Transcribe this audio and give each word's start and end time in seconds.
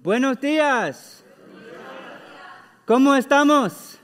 Buenos 0.00 0.40
días. 0.40 1.24
¿Cómo 2.86 3.16
estamos? 3.16 3.98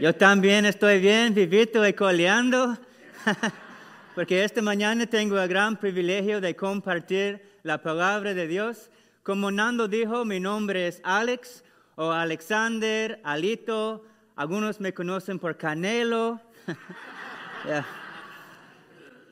Yo 0.00 0.12
también 0.12 0.66
estoy 0.66 0.98
bien, 0.98 1.32
vivito 1.32 1.86
y 1.86 1.92
coleando, 1.92 2.76
porque 4.16 4.42
esta 4.42 4.60
mañana 4.60 5.06
tengo 5.06 5.38
el 5.38 5.48
gran 5.48 5.76
privilegio 5.76 6.40
de 6.40 6.56
compartir 6.56 7.40
la 7.62 7.80
palabra 7.80 8.34
de 8.34 8.48
Dios. 8.48 8.90
Como 9.22 9.52
Nando 9.52 9.86
dijo, 9.86 10.24
mi 10.24 10.40
nombre 10.40 10.88
es 10.88 11.00
Alex 11.04 11.62
o 11.94 12.10
Alexander, 12.10 13.20
Alito, 13.22 14.04
algunos 14.34 14.80
me 14.80 14.92
conocen 14.92 15.38
por 15.38 15.56
Canelo. 15.56 16.40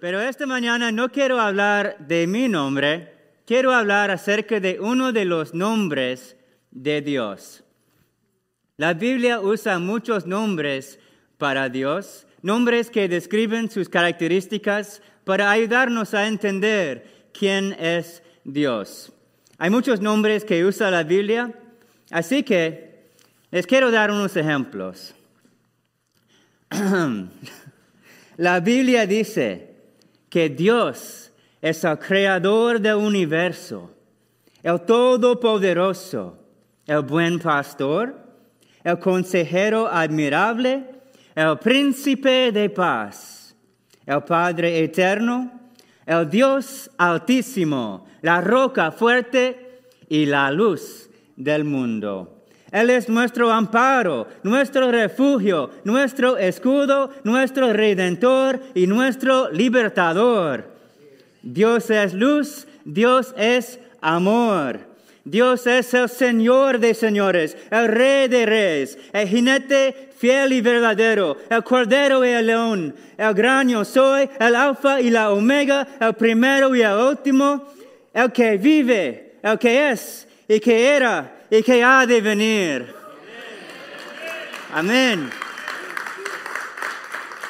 Pero 0.00 0.21
esta 0.21 0.46
mañana 0.46 0.93
no 0.93 1.09
quiero 1.09 1.41
hablar 1.41 1.96
de 1.98 2.29
mi 2.29 2.46
nombre, 2.46 3.18
quiero 3.48 3.72
hablar 3.72 4.10
acerca 4.10 4.60
de 4.60 4.78
uno 4.78 5.10
de 5.10 5.24
los 5.24 5.54
nombres 5.54 6.36
de 6.70 7.00
Dios. 7.00 7.64
La 8.76 8.93
Biblia 8.93 9.40
usa 9.40 9.79
muchos 9.79 10.26
nombres 10.26 10.98
para 11.39 11.70
Dios, 11.70 12.26
nombres 12.42 12.90
que 12.90 13.08
describen 13.08 13.70
sus 13.70 13.89
características 13.89 15.00
para 15.25 15.50
ayudarnos 15.50 16.12
a 16.12 16.26
entender 16.26 17.30
quién 17.32 17.72
es 17.80 18.22
Dios. 18.44 19.14
Hay 19.56 19.70
muchos 19.70 20.03
nombres 20.03 20.44
que 20.44 20.67
usa 20.67 20.90
la 20.90 21.03
Biblia, 21.03 21.54
así 22.11 22.42
que 22.42 23.06
les 23.50 23.67
quiero 23.67 23.90
dar 23.90 24.11
unos 24.11 24.36
ejemplos. 24.36 25.14
la 28.36 28.61
Biblia 28.61 29.06
dice 29.06 29.75
que 30.28 30.50
Dios 30.50 31.28
es 31.61 31.85
el 31.85 31.98
creador 31.98 32.80
del 32.80 32.97
universo, 32.97 33.91
el 34.62 34.80
todopoderoso, 34.83 36.39
el 36.86 37.03
buen 37.03 37.39
pastor, 37.39 38.14
el 38.84 38.98
consejero 38.98 39.89
admirable, 39.89 40.84
el 41.34 41.59
príncipe 41.59 42.53
de 42.53 42.70
paz, 42.70 43.55
el 44.06 44.23
Padre 44.23 44.83
eterno, 44.83 45.53
el 46.06 46.29
Dios 46.31 46.91
altísimo, 46.97 48.06
la 48.23 48.41
roca 48.41 48.91
fuerte 48.91 49.81
y 50.09 50.27
la 50.27 50.51
luz 50.51 51.11
del 51.36 51.64
mundo. 51.64 52.45
Él 52.70 52.91
es 52.91 53.09
nuestro 53.09 53.51
amparo, 53.51 54.27
nuestro 54.42 54.91
refugio, 54.91 55.70
nuestro 55.84 56.36
escudo, 56.36 57.11
nuestro 57.25 57.73
redentor 57.73 58.61
y 58.75 58.86
nuestro 58.86 59.51
libertador. 59.51 60.78
Dios 61.42 61.91
es 61.91 62.14
luz, 62.14 62.67
Dios 62.84 63.34
es 63.36 63.78
amor. 64.00 64.81
Dios 65.25 65.67
es 65.67 65.92
el 65.92 66.08
Señor 66.08 66.78
de 66.78 66.95
señores, 66.95 67.56
el 67.70 67.89
Rey 67.89 68.28
de 68.28 68.47
reyes, 68.47 68.98
el 69.12 69.28
jinete 69.28 70.08
fiel 70.17 70.55
y 70.55 70.62
verdadero, 70.62 71.36
el 71.50 71.62
Cordero 71.62 72.25
y 72.25 72.30
el 72.30 72.47
León, 72.47 72.95
el 73.17 73.34
gran 73.34 73.69
yo 73.69 73.84
soy, 73.84 74.28
el 74.41 74.56
Alfa 74.56 75.00
y 75.00 75.11
la 75.11 75.30
Omega, 75.30 75.86
el 76.00 76.14
primero 76.14 76.75
y 76.75 76.80
el 76.80 76.95
último, 76.95 77.73
el 78.14 78.33
que 78.33 78.56
vive, 78.56 79.34
el 79.42 79.58
que 79.58 79.91
es 79.91 80.27
y 80.48 80.58
que 80.61 80.97
era 80.97 81.45
y 81.50 81.62
que 81.62 81.84
ha 81.84 82.06
de 82.06 82.20
venir. 82.20 82.95
Amén. 84.73 85.30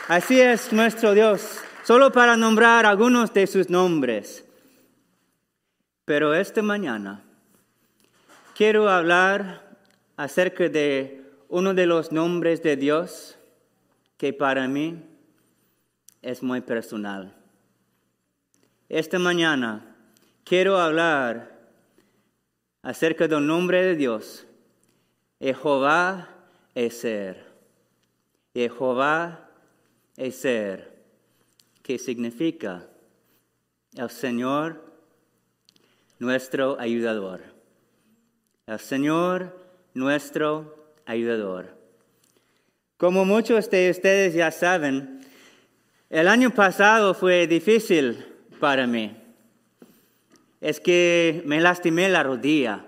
Así 0.08 0.41
es 0.41 0.73
nuestro 0.73 1.14
Dios, 1.14 1.58
solo 1.89 2.12
para 2.12 2.36
nombrar 2.36 2.84
algunos 2.84 3.33
de 3.33 3.47
sus 3.47 3.70
nombres. 3.70 4.44
Pero 6.05 6.34
esta 6.34 6.61
mañana 6.61 7.25
quiero 8.55 8.91
hablar 8.91 9.78
acerca 10.14 10.69
de 10.69 11.25
uno 11.48 11.72
de 11.72 11.86
los 11.86 12.12
nombres 12.12 12.62
de 12.62 12.77
Dios 12.77 13.39
que 14.19 14.34
para 14.34 14.69
mí 14.69 15.03
es 16.20 16.42
muy 16.42 16.61
personal. 16.61 17.35
Esta 18.90 19.18
mañana 19.18 19.96
quiero 20.45 20.79
hablar 20.79 21.58
acerca 22.83 23.27
del 23.29 23.46
nombre 23.46 23.83
de 23.83 23.96
Dios, 23.96 24.46
Jehová 25.40 26.29
es 26.74 27.01
ser. 27.01 27.46
Jehová 28.52 29.48
es 30.18 30.36
ser, 30.39 30.98
que 31.89 31.99
significa 31.99 32.87
el 33.97 34.11
Señor 34.11 34.85
nuestro 36.19 36.79
ayudador. 36.79 37.41
El 38.67 38.79
Señor 38.79 39.59
nuestro 39.95 40.93
ayudador. 41.07 41.75
Como 42.99 43.25
muchos 43.25 43.71
de 43.71 43.89
ustedes 43.89 44.35
ya 44.35 44.51
saben, 44.51 45.21
el 46.11 46.29
año 46.29 46.51
pasado 46.51 47.15
fue 47.15 47.47
difícil 47.47 48.23
para 48.61 48.87
mí 48.87 49.17
es 50.61 50.81
que 50.81 51.43
me 51.47 51.59
lastimé 51.59 52.11
la 52.11 52.23
rodilla. 52.23 52.85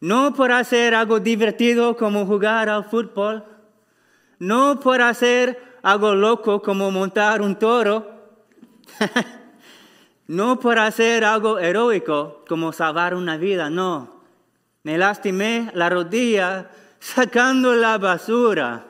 No 0.00 0.32
por 0.32 0.52
hacer 0.52 0.94
algo 0.94 1.20
divertido 1.20 1.98
como 1.98 2.24
jugar 2.24 2.70
al 2.70 2.84
fútbol, 2.84 3.44
no 4.38 4.80
por 4.80 5.02
hacer 5.02 5.67
algo 5.82 6.14
loco 6.14 6.62
como 6.62 6.90
montar 6.90 7.42
un 7.42 7.58
toro, 7.58 8.10
no 10.26 10.58
por 10.58 10.78
hacer 10.78 11.24
algo 11.24 11.58
heroico 11.58 12.44
como 12.48 12.72
salvar 12.72 13.14
una 13.14 13.36
vida, 13.36 13.70
no. 13.70 14.22
Me 14.82 14.96
lastimé 14.96 15.70
la 15.74 15.90
rodilla 15.90 16.70
sacando 16.98 17.74
la 17.74 17.98
basura. 17.98 18.86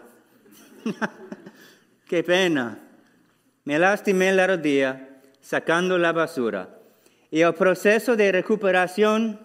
Qué 2.06 2.22
pena. 2.22 2.78
Me 3.65 3.78
lastimé 3.78 4.32
la 4.32 4.47
rodilla 4.47 5.09
sacando 5.41 5.98
la 5.98 6.12
basura. 6.12 6.78
Y 7.31 7.43
el 7.43 7.54
proceso 7.54 8.16
de 8.16 8.32
recuperación 8.32 9.41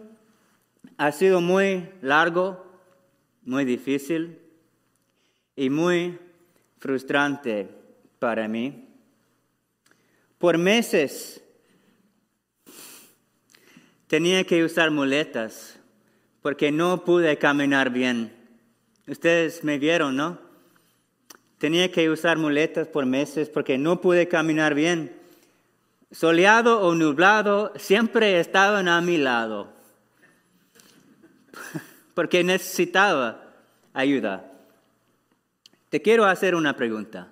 ha 0.98 1.12
sido 1.12 1.42
muy 1.42 1.90
largo, 2.02 2.66
muy 3.44 3.66
difícil 3.66 4.40
y 5.56 5.70
muy 5.70 6.18
frustrante 6.84 7.70
para 8.20 8.50
mí. 8.50 8.90
Por 10.38 10.58
meses 10.58 11.42
tenía 14.08 14.44
que 14.44 14.66
usar 14.66 14.92
muletas 14.92 15.80
porque 16.42 16.74
no 16.74 17.06
pude 17.06 17.38
caminar 17.38 17.90
bien. 17.90 18.36
Ustedes 19.08 19.64
me 19.64 19.80
vieron, 19.80 20.18
¿no? 20.18 20.42
Tenía 21.58 21.90
que 21.90 22.10
usar 22.10 22.38
muletas 22.38 22.90
por 22.90 23.06
meses 23.06 23.48
porque 23.48 23.78
no 23.78 24.02
pude 24.02 24.28
caminar 24.28 24.76
bien 24.76 25.16
soleado 26.12 26.82
o 26.82 26.94
nublado, 26.96 27.72
siempre 27.78 28.42
estaban 28.42 28.90
a 28.90 29.00
mi 29.00 29.16
lado, 29.18 29.74
porque 32.14 32.44
necesitaba 32.44 33.54
ayuda. 33.94 34.53
Te 35.94 36.02
quiero 36.02 36.26
hacer 36.26 36.56
una 36.56 36.76
pregunta. 36.76 37.28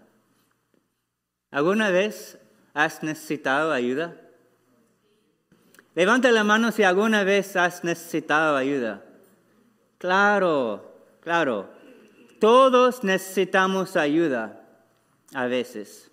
¿Alguna 1.50 1.90
vez 1.90 2.38
has 2.76 3.02
necesitado 3.02 3.72
ayuda? 3.72 4.16
Levanta 5.96 6.30
la 6.30 6.44
mano 6.44 6.72
si 6.72 6.84
alguna 6.84 7.24
vez 7.24 7.56
has 7.56 7.84
necesitado 7.84 8.56
ayuda. 8.56 9.04
Claro, 9.98 10.94
claro. 11.22 11.72
Todos 12.40 13.04
necesitamos 13.04 13.96
ayuda 13.96 14.62
a 15.34 15.48
veces. 15.48 16.12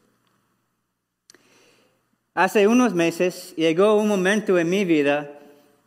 Hace 2.33 2.67
unos 2.67 2.95
meses 2.95 3.55
llegó 3.57 3.97
un 3.97 4.09
momento 4.09 4.59
en 4.59 4.71
mi 4.71 4.87
vida 4.87 5.39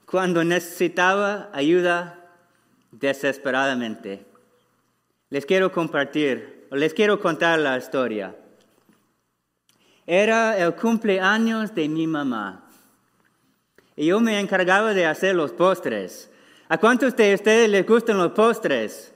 cuando 0.06 0.44
necesitaba 0.44 1.50
ayuda 1.54 2.20
desesperadamente. 2.92 4.30
Les 5.32 5.46
quiero 5.46 5.72
compartir, 5.72 6.61
les 6.78 6.94
quiero 6.94 7.20
contar 7.20 7.60
la 7.60 7.78
historia. 7.78 8.36
Era 10.06 10.58
el 10.58 10.74
cumpleaños 10.76 11.76
de 11.76 11.88
mi 11.88 12.08
mamá 12.08 12.68
y 13.96 14.08
yo 14.08 14.20
me 14.20 14.40
encargaba 14.40 14.94
de 14.94 15.06
hacer 15.06 15.36
los 15.36 15.52
postres. 15.52 16.30
¿A 16.70 16.78
cuántos 16.78 17.16
de 17.16 17.36
ustedes 17.36 17.70
les 17.70 17.86
gustan 17.86 18.18
los 18.18 18.32
postres? 18.32 19.14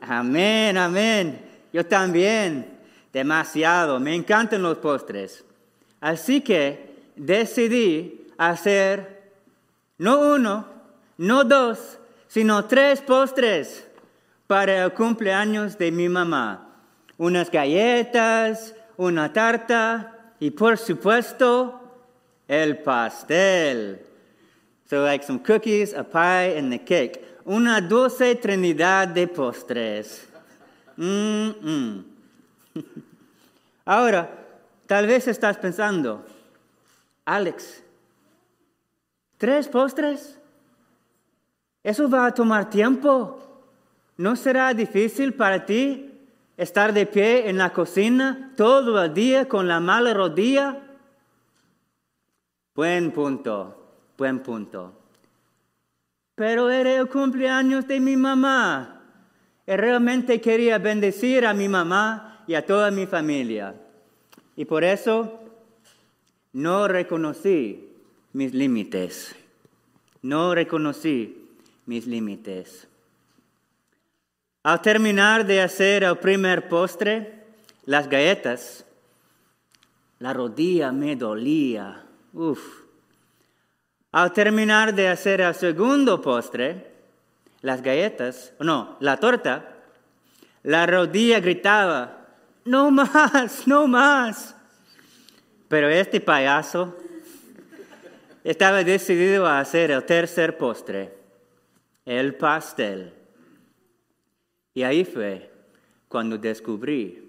Amén, 0.00 0.76
amén. 0.76 1.44
Yo 1.72 1.84
también, 1.84 2.78
demasiado. 3.12 3.98
Me 3.98 4.14
encantan 4.14 4.62
los 4.62 4.78
postres. 4.78 5.44
Así 6.00 6.40
que 6.40 6.94
decidí 7.16 8.26
hacer 8.36 9.32
no 9.98 10.34
uno, 10.34 10.66
no 11.18 11.44
dos, 11.44 11.98
sino 12.28 12.66
tres 12.66 13.00
postres 13.00 13.89
para 14.50 14.82
el 14.82 14.92
cumpleaños 14.92 15.78
de 15.78 15.92
mi 15.92 16.08
mamá. 16.08 16.66
Unas 17.18 17.52
galletas, 17.52 18.74
una 18.96 19.32
tarta 19.32 20.34
y 20.40 20.50
por 20.50 20.76
supuesto 20.76 21.80
el 22.48 22.78
pastel. 22.78 24.04
So 24.86 25.04
like 25.04 25.24
some 25.24 25.38
cookies, 25.38 25.94
a 25.94 26.02
pie, 26.02 26.58
and 26.58 26.72
the 26.72 26.80
cake. 26.80 27.24
Una 27.44 27.80
dulce 27.80 28.34
trinidad 28.34 29.06
de 29.06 29.28
postres. 29.28 30.26
Mm, 30.96 31.50
mm. 31.62 32.04
Ahora, 33.84 34.28
tal 34.88 35.06
vez 35.06 35.28
estás 35.28 35.58
pensando, 35.58 36.26
Alex, 37.24 37.84
¿tres 39.38 39.68
postres? 39.68 40.36
¿Eso 41.84 42.10
va 42.10 42.26
a 42.26 42.34
tomar 42.34 42.68
tiempo? 42.68 43.46
¿No 44.20 44.36
será 44.36 44.74
difícil 44.74 45.32
para 45.32 45.64
ti 45.64 46.12
estar 46.58 46.92
de 46.92 47.06
pie 47.06 47.48
en 47.48 47.56
la 47.56 47.72
cocina 47.72 48.52
todo 48.54 49.02
el 49.02 49.14
día 49.14 49.48
con 49.48 49.66
la 49.66 49.80
mala 49.80 50.12
rodilla? 50.12 50.76
Buen 52.74 53.12
punto, 53.12 53.94
buen 54.18 54.40
punto. 54.40 54.92
Pero 56.34 56.68
era 56.68 56.96
el 56.96 57.08
cumpleaños 57.08 57.88
de 57.88 57.98
mi 57.98 58.18
mamá. 58.18 59.00
Y 59.66 59.74
realmente 59.74 60.38
quería 60.38 60.76
bendecir 60.76 61.46
a 61.46 61.54
mi 61.54 61.70
mamá 61.70 62.44
y 62.46 62.56
a 62.56 62.66
toda 62.66 62.90
mi 62.90 63.06
familia. 63.06 63.74
Y 64.54 64.66
por 64.66 64.84
eso 64.84 65.40
no 66.52 66.88
reconocí 66.88 67.88
mis 68.34 68.52
límites. 68.52 69.34
No 70.20 70.54
reconocí 70.54 71.48
mis 71.86 72.06
límites. 72.06 72.89
Al 74.62 74.82
terminar 74.82 75.46
de 75.46 75.62
hacer 75.62 76.04
el 76.04 76.18
primer 76.18 76.68
postre, 76.68 77.44
las 77.86 78.08
galletas, 78.08 78.84
la 80.18 80.34
rodilla 80.34 80.92
me 80.92 81.16
dolía. 81.16 82.04
Uf. 82.34 82.60
Al 84.12 84.32
terminar 84.34 84.94
de 84.94 85.08
hacer 85.08 85.40
el 85.40 85.54
segundo 85.54 86.20
postre, 86.20 86.92
las 87.62 87.80
galletas, 87.80 88.52
no, 88.60 88.96
la 89.00 89.16
torta, 89.16 89.76
la 90.62 90.84
rodilla 90.84 91.40
gritaba, 91.40 92.26
no 92.66 92.90
más, 92.90 93.66
no 93.66 93.86
más. 93.86 94.54
Pero 95.68 95.88
este 95.88 96.20
payaso 96.20 96.94
estaba 98.44 98.84
decidido 98.84 99.46
a 99.46 99.60
hacer 99.60 99.90
el 99.90 100.04
tercer 100.04 100.58
postre, 100.58 101.16
el 102.04 102.34
pastel. 102.34 103.19
Y 104.74 104.82
ahí 104.82 105.04
fue 105.04 105.50
cuando 106.08 106.38
descubrí 106.38 107.28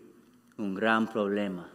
un 0.58 0.76
gran 0.76 1.08
problema. 1.08 1.70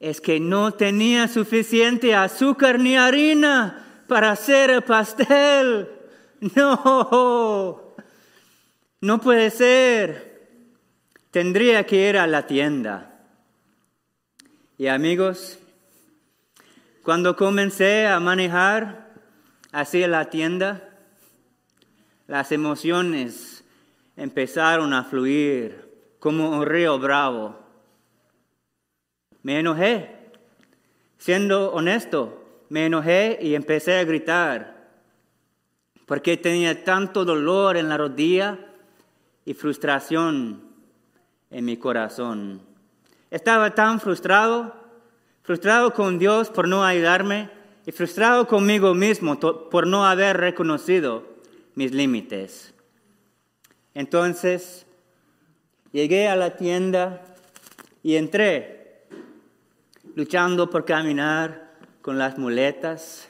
Es 0.00 0.20
que 0.20 0.38
no 0.38 0.72
tenía 0.72 1.28
suficiente 1.28 2.14
azúcar 2.14 2.78
ni 2.78 2.96
harina 2.96 4.02
para 4.08 4.32
hacer 4.32 4.70
el 4.70 4.82
pastel. 4.82 5.88
No, 6.54 7.96
no 9.00 9.20
puede 9.20 9.50
ser. 9.50 10.46
Tendría 11.30 11.86
que 11.86 12.10
ir 12.10 12.18
a 12.18 12.26
la 12.26 12.46
tienda. 12.46 13.18
Y 14.76 14.88
amigos, 14.88 15.58
cuando 17.02 17.34
comencé 17.34 18.06
a 18.06 18.20
manejar 18.20 19.10
hacia 19.72 20.06
la 20.06 20.28
tienda, 20.28 20.93
las 22.26 22.52
emociones 22.52 23.64
empezaron 24.16 24.92
a 24.94 25.04
fluir 25.04 25.90
como 26.18 26.50
un 26.50 26.64
río 26.64 26.98
bravo. 26.98 27.58
Me 29.42 29.58
enojé, 29.58 30.30
siendo 31.18 31.72
honesto, 31.72 32.42
me 32.70 32.86
enojé 32.86 33.38
y 33.42 33.54
empecé 33.54 33.98
a 33.98 34.04
gritar 34.04 34.74
porque 36.06 36.36
tenía 36.36 36.84
tanto 36.84 37.24
dolor 37.24 37.76
en 37.76 37.88
la 37.88 37.96
rodilla 37.96 38.58
y 39.44 39.54
frustración 39.54 40.62
en 41.50 41.64
mi 41.64 41.76
corazón. 41.76 42.62
Estaba 43.30 43.74
tan 43.74 44.00
frustrado, 44.00 44.74
frustrado 45.42 45.92
con 45.92 46.18
Dios 46.18 46.50
por 46.50 46.68
no 46.68 46.84
ayudarme 46.84 47.50
y 47.86 47.92
frustrado 47.92 48.46
conmigo 48.46 48.94
mismo 48.94 49.38
por 49.38 49.86
no 49.86 50.06
haber 50.06 50.38
reconocido 50.38 51.33
mis 51.74 51.92
límites. 51.92 52.74
Entonces, 53.94 54.86
llegué 55.92 56.28
a 56.28 56.36
la 56.36 56.56
tienda 56.56 57.24
y 58.02 58.16
entré, 58.16 59.06
luchando 60.14 60.70
por 60.70 60.84
caminar 60.84 61.72
con 62.02 62.18
las 62.18 62.38
muletas, 62.38 63.28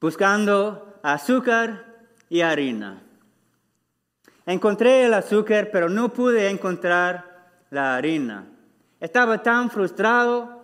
buscando 0.00 0.98
azúcar 1.02 2.06
y 2.28 2.40
harina. 2.40 3.02
Encontré 4.44 5.04
el 5.04 5.14
azúcar, 5.14 5.70
pero 5.70 5.88
no 5.88 6.12
pude 6.12 6.50
encontrar 6.50 7.50
la 7.70 7.94
harina. 7.96 8.46
Estaba 8.98 9.42
tan 9.42 9.70
frustrado 9.70 10.62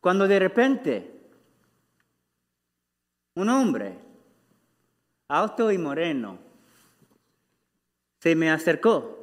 cuando 0.00 0.26
de 0.26 0.38
repente 0.38 1.20
un 3.34 3.48
hombre 3.48 4.03
alto 5.28 5.70
y 5.70 5.78
moreno, 5.78 6.38
se 8.20 8.34
me 8.34 8.50
acercó 8.50 9.14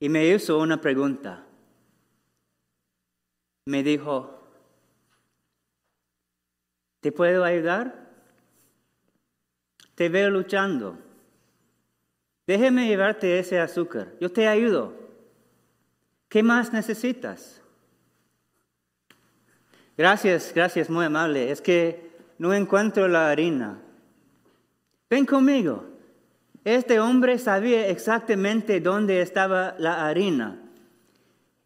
y 0.00 0.08
me 0.08 0.26
hizo 0.26 0.58
una 0.58 0.80
pregunta. 0.80 1.44
Me 3.64 3.82
dijo, 3.82 4.42
¿te 7.00 7.12
puedo 7.12 7.44
ayudar? 7.44 8.08
Te 9.94 10.08
veo 10.08 10.30
luchando. 10.30 10.96
Déjeme 12.46 12.86
llevarte 12.86 13.38
ese 13.38 13.60
azúcar. 13.60 14.14
Yo 14.20 14.30
te 14.32 14.48
ayudo. 14.48 14.94
¿Qué 16.28 16.42
más 16.42 16.72
necesitas? 16.72 17.60
Gracias, 19.96 20.52
gracias, 20.54 20.88
muy 20.88 21.04
amable. 21.04 21.50
Es 21.50 21.60
que 21.60 22.12
no 22.38 22.54
encuentro 22.54 23.08
la 23.08 23.30
harina. 23.30 23.82
Ven 25.10 25.24
conmigo. 25.24 25.84
Este 26.64 27.00
hombre 27.00 27.38
sabía 27.38 27.88
exactamente 27.88 28.80
dónde 28.80 29.22
estaba 29.22 29.74
la 29.78 30.06
harina. 30.06 30.58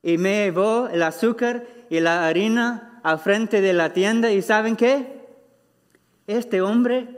Y 0.03 0.19
me 0.19 0.45
llevó 0.45 0.89
el 0.89 1.03
azúcar 1.03 1.67
y 1.91 2.01
la 2.01 2.27
harina 2.27 3.01
al 3.03 3.19
frente 3.19 3.61
de 3.61 3.73
la 3.73 3.93
tienda. 3.93 4.31
¿Y 4.31 4.43
saben 4.43 4.77
qué? 4.77 5.27
Este 6.27 6.61
hombre 6.61 7.09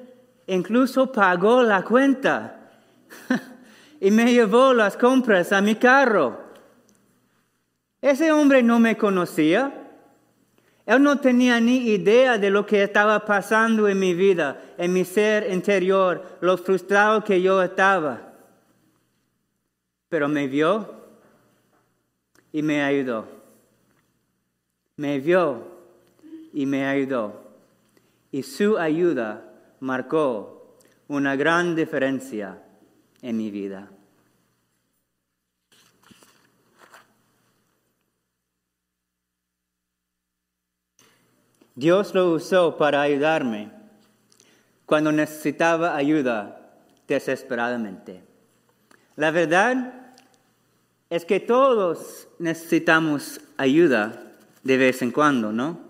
incluso 0.46 1.12
pagó 1.12 1.62
la 1.62 1.82
cuenta. 1.82 2.70
y 4.00 4.10
me 4.10 4.32
llevó 4.32 4.72
las 4.72 4.96
compras 4.96 5.52
a 5.52 5.60
mi 5.60 5.74
carro. 5.74 6.38
Ese 8.00 8.32
hombre 8.32 8.62
no 8.62 8.78
me 8.78 8.96
conocía. 8.96 9.83
Él 10.86 11.02
no 11.02 11.18
tenía 11.18 11.60
ni 11.60 11.78
idea 11.88 12.36
de 12.36 12.50
lo 12.50 12.66
que 12.66 12.82
estaba 12.82 13.24
pasando 13.24 13.88
en 13.88 13.98
mi 13.98 14.12
vida, 14.12 14.60
en 14.76 14.92
mi 14.92 15.04
ser 15.04 15.50
interior, 15.50 16.38
lo 16.40 16.58
frustrado 16.58 17.24
que 17.24 17.40
yo 17.40 17.62
estaba. 17.62 18.34
Pero 20.10 20.28
me 20.28 20.46
vio 20.46 20.94
y 22.52 22.62
me 22.62 22.82
ayudó. 22.82 23.26
Me 24.96 25.18
vio 25.20 25.66
y 26.52 26.66
me 26.66 26.86
ayudó. 26.86 27.42
Y 28.30 28.42
su 28.42 28.76
ayuda 28.76 29.42
marcó 29.80 30.76
una 31.08 31.34
gran 31.34 31.74
diferencia 31.74 32.62
en 33.22 33.36
mi 33.38 33.50
vida. 33.50 33.90
Dios 41.74 42.14
lo 42.14 42.30
usó 42.30 42.76
para 42.76 43.02
ayudarme 43.02 43.70
cuando 44.86 45.10
necesitaba 45.10 45.96
ayuda 45.96 46.72
desesperadamente. 47.08 48.22
La 49.16 49.30
verdad 49.30 50.12
es 51.10 51.24
que 51.24 51.40
todos 51.40 52.28
necesitamos 52.38 53.40
ayuda 53.56 54.34
de 54.62 54.76
vez 54.76 55.02
en 55.02 55.10
cuando, 55.10 55.52
¿no? 55.52 55.80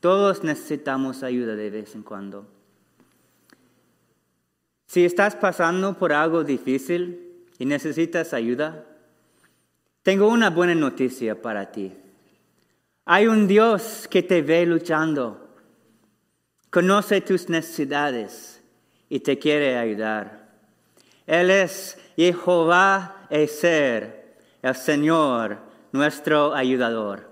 Todos 0.00 0.44
necesitamos 0.44 1.22
ayuda 1.22 1.56
de 1.56 1.70
vez 1.70 1.94
en 1.94 2.02
cuando. 2.02 2.46
Si 4.86 5.04
estás 5.04 5.36
pasando 5.36 5.96
por 5.96 6.12
algo 6.12 6.42
difícil 6.42 7.44
y 7.58 7.66
necesitas 7.66 8.32
ayuda, 8.32 8.86
tengo 10.02 10.28
una 10.28 10.50
buena 10.50 10.74
noticia 10.74 11.40
para 11.40 11.70
ti. 11.70 11.92
Hay 13.12 13.26
un 13.26 13.48
Dios 13.48 14.06
que 14.08 14.22
te 14.22 14.40
ve 14.40 14.64
luchando, 14.64 15.48
conoce 16.70 17.20
tus 17.20 17.48
necesidades 17.48 18.62
y 19.08 19.18
te 19.18 19.36
quiere 19.36 19.76
ayudar. 19.76 20.46
Él 21.26 21.50
es 21.50 21.98
Jehová 22.14 23.26
el 23.28 23.48
Señor, 24.76 25.58
nuestro 25.90 26.54
ayudador. 26.54 27.28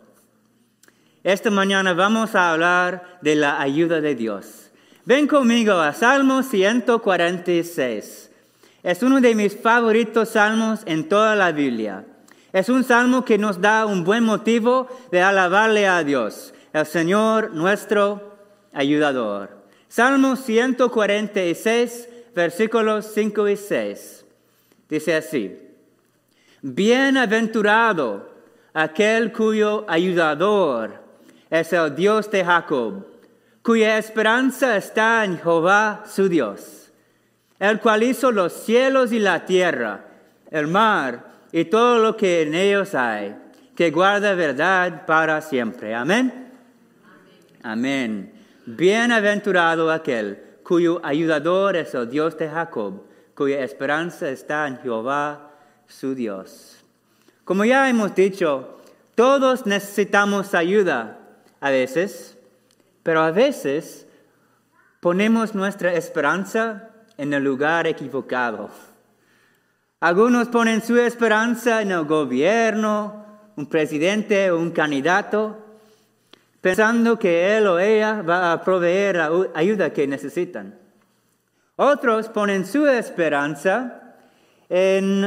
Esta 1.23 1.49
mañana 1.49 1.93
vamos 1.93 2.35
a 2.35 2.51
hablar 2.51 3.21
de 3.23 3.37
la 3.37 3.61
ayuda 3.61 4.01
de 4.01 4.17
Dios. 4.17 4.73
Ven 5.05 5.29
conmigo 5.29 5.75
a 5.75 5.93
Salmo 5.93 6.43
146. 6.43 8.33
Es 8.83 9.03
uno 9.05 9.21
de 9.21 9.33
mis 9.33 9.57
favoritos 9.57 10.31
salmos 10.31 10.81
en 10.87 11.09
toda 11.09 11.37
la 11.37 11.53
Biblia. 11.53 12.05
Es 12.59 12.69
un 12.69 12.83
salmo 12.83 13.25
que 13.25 13.39
nos 13.39 13.61
da 13.61 13.87
un 13.87 14.03
buen 14.03 14.25
motivo 14.25 14.89
de 15.13 15.23
alabarle 15.23 15.87
a 15.87 16.03
Dios, 16.03 16.53
el 16.73 16.85
Señor 16.87 17.55
nuestro 17.55 18.37
ayudador. 18.73 19.51
Salmo 19.87 20.35
146, 20.35 22.09
versículos 22.35 23.13
5 23.15 23.49
y 23.49 23.57
6. 23.57 24.25
Dice 24.89 25.15
así, 25.15 25.57
Bienaventurado 26.61 28.29
aquel 28.75 29.31
cuyo 29.31 29.85
ayudador 29.87 31.01
es 31.51 31.73
el 31.73 31.95
Dios 31.95 32.29
de 32.29 32.45
Jacob, 32.45 33.07
cuya 33.63 33.99
esperanza 33.99 34.77
está 34.77 35.25
en 35.25 35.39
Jehová 35.39 36.03
su 36.13 36.29
Dios, 36.29 36.91
el 37.61 37.79
cual 37.79 38.03
hizo 38.03 38.33
los 38.33 38.53
cielos 38.53 39.13
y 39.13 39.21
la 39.21 39.45
tierra, 39.45 40.07
el 40.51 40.67
mar 40.67 41.29
y 41.53 41.65
todo 41.67 41.99
lo 41.99 42.17
que 42.17 42.43
en 42.43 42.55
ellos 42.55 42.95
hay, 42.95 43.37
que 43.75 43.91
guarda 43.91 44.35
verdad 44.35 45.07
para 45.07 45.41
siempre. 45.41 45.95
Amén. 45.95 46.53
Amén. 47.63 48.33
Bienaventurado 48.67 49.91
aquel 49.91 50.43
cuyo 50.63 51.01
ayudador 51.03 51.77
es 51.77 51.95
el 51.95 52.11
Dios 52.11 52.37
de 52.37 52.49
Jacob, 52.49 53.05
cuya 53.35 53.61
esperanza 53.61 54.29
está 54.29 54.67
en 54.67 54.79
Jehová 54.79 55.53
su 55.87 56.15
Dios. 56.15 56.85
Como 57.45 57.65
ya 57.65 57.89
hemos 57.89 58.15
dicho, 58.15 58.79
todos 59.15 59.65
necesitamos 59.65 60.55
ayuda 60.55 61.21
a 61.61 61.71
veces, 61.71 62.37
pero 63.03 63.23
a 63.23 63.31
veces 63.31 64.07
ponemos 65.01 65.55
nuestra 65.55 65.95
esperanza 65.95 66.91
en 67.17 67.33
el 67.33 67.43
lugar 67.43 67.87
equivocado. 67.87 68.69
Algunos 70.01 70.47
ponen 70.47 70.81
su 70.81 70.97
esperanza 70.97 71.83
en 71.83 71.91
el 71.91 72.05
gobierno, 72.05 73.25
un 73.57 73.67
presidente 73.67 74.49
o 74.53 74.59
un 74.61 74.71
candidato, 74.71 75.59
pensando 76.61 77.19
que 77.19 77.57
él 77.57 77.67
o 77.67 77.81
ella 77.81 78.23
va 78.23 78.53
a 78.53 78.63
proveer 78.63 79.17
la 79.17 79.31
ayuda 79.55 79.93
que 79.93 80.07
necesitan. 80.07 80.79
Otros 81.75 82.29
ponen 82.29 82.65
su 82.65 82.87
esperanza 82.87 84.15
en 84.69 85.25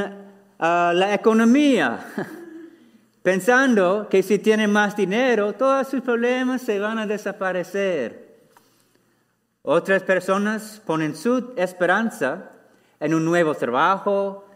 ah, 0.58 0.92
la 0.94 1.12
economía, 1.12 2.06
pensando 3.22 4.08
que 4.08 4.22
si 4.22 4.38
tienen 4.38 4.72
más 4.72 4.96
dinero, 4.96 5.52
todos 5.52 5.86
sus 5.88 6.00
problemas 6.00 6.62
se 6.62 6.78
van 6.78 6.98
a 6.98 7.06
desaparecer. 7.06 8.40
Otras 9.60 10.02
personas 10.02 10.80
ponen 10.86 11.14
su 11.14 11.52
esperanza 11.58 12.52
en 12.98 13.12
un 13.12 13.26
nuevo 13.26 13.54
trabajo, 13.54 14.46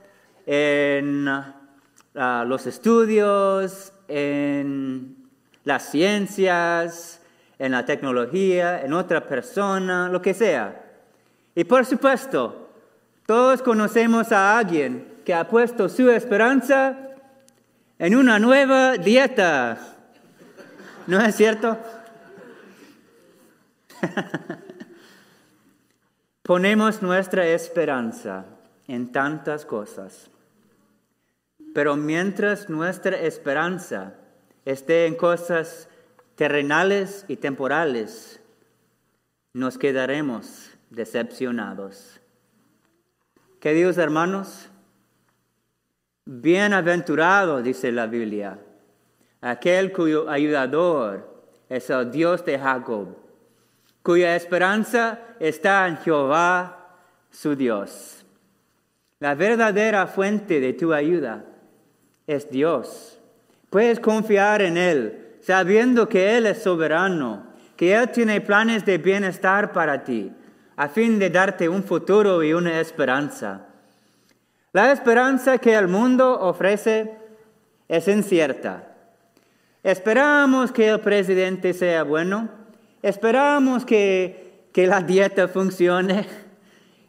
en 0.47 1.29
ah, 1.29 2.45
los 2.47 2.67
estudios, 2.67 3.93
en 4.09 5.29
las 5.65 5.91
ciencias, 5.91 7.21
en 7.59 7.73
la 7.73 7.85
tecnología, 7.85 8.81
en 8.83 8.93
otra 8.93 9.27
persona, 9.27 10.09
lo 10.09 10.23
que 10.23 10.33
sea. 10.33 10.85
Y 11.55 11.65
por 11.65 11.85
supuesto, 11.85 12.71
todos 13.27 13.63
conocemos 13.63 14.31
a 14.31 14.57
alguien 14.59 15.17
que 15.25 15.35
ha 15.35 15.49
puesto 15.49 15.89
su 15.89 16.09
esperanza 16.11 16.97
en 17.99 18.15
una 18.15 18.39
nueva 18.39 18.97
dieta. 18.97 19.79
¿No 21.09 21.21
es 21.21 21.35
cierto? 21.35 21.77
Ponemos 26.43 27.03
nuestra 27.03 27.47
esperanza 27.47 28.45
en 28.87 29.11
tantas 29.11 29.65
cosas. 29.65 30.31
Pero 31.77 31.95
mientras 31.95 32.71
nuestra 32.71 33.21
esperanza 33.21 34.15
esté 34.65 35.05
en 35.05 35.15
cosas 35.15 35.91
terrenales 36.35 37.27
y 37.29 37.37
temporales, 37.37 38.41
nos 39.53 39.77
quedaremos 39.77 40.71
decepcionados. 40.89 42.19
Queridos 43.61 43.99
hermanos, 43.99 44.71
bienaventurado, 46.25 47.61
dice 47.61 47.93
la 47.93 48.07
Biblia, 48.07 48.59
aquel 49.43 49.93
cuyo 49.93 50.31
ayudador 50.31 51.45
es 51.69 51.91
el 51.91 52.11
Dios 52.11 52.43
de 52.47 52.59
Jacob, 52.59 53.19
cuya 54.03 54.35
esperanza 54.35 55.21
está 55.39 55.87
en 55.87 55.99
Jehová, 55.99 56.97
su 57.31 57.55
Dios. 57.55 58.25
La 59.21 59.35
verdadera 59.35 60.07
fuente 60.07 60.59
de 60.59 60.73
tu 60.73 60.95
ayuda 60.95 61.45
es 62.27 62.51
Dios. 62.51 63.19
Puedes 63.71 64.01
confiar 64.01 64.63
en 64.63 64.77
Él, 64.77 65.37
sabiendo 65.41 66.09
que 66.09 66.37
Él 66.37 66.47
es 66.47 66.63
soberano, 66.63 67.47
que 67.77 67.95
Él 67.95 68.11
tiene 68.11 68.41
planes 68.41 68.85
de 68.85 68.99
bienestar 68.99 69.73
para 69.73 70.05
ti, 70.05 70.33
a 70.77 70.89
fin 70.89 71.19
de 71.19 71.31
darte 71.31 71.69
un 71.69 71.83
futuro 71.83 72.43
y 72.43 72.53
una 72.53 72.81
esperanza. 72.81 73.67
La 74.73 74.93
esperanza 74.93 75.59
que 75.59 75.75
el 75.75 75.89
mundo 75.89 76.39
ofrece 76.41 77.15
es 77.89 78.09
incierta. 78.09 78.93
Esperamos 79.83 80.73
que 80.73 80.89
el 80.89 81.01
presidente 81.01 81.73
sea 81.73 82.03
bueno, 82.03 82.49
esperamos 83.03 83.85
que, 83.85 84.69
que 84.73 84.87
la 84.87 85.01
dieta 85.01 85.49
funcione, 85.49 86.27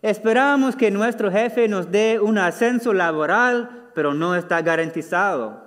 esperamos 0.02 0.76
que 0.76 0.92
nuestro 0.92 1.32
jefe 1.32 1.68
nos 1.68 1.92
dé 1.92 2.20
un 2.20 2.38
ascenso 2.38 2.94
laboral 2.94 3.87
pero 3.98 4.14
no 4.14 4.36
está 4.36 4.62
garantizado. 4.62 5.60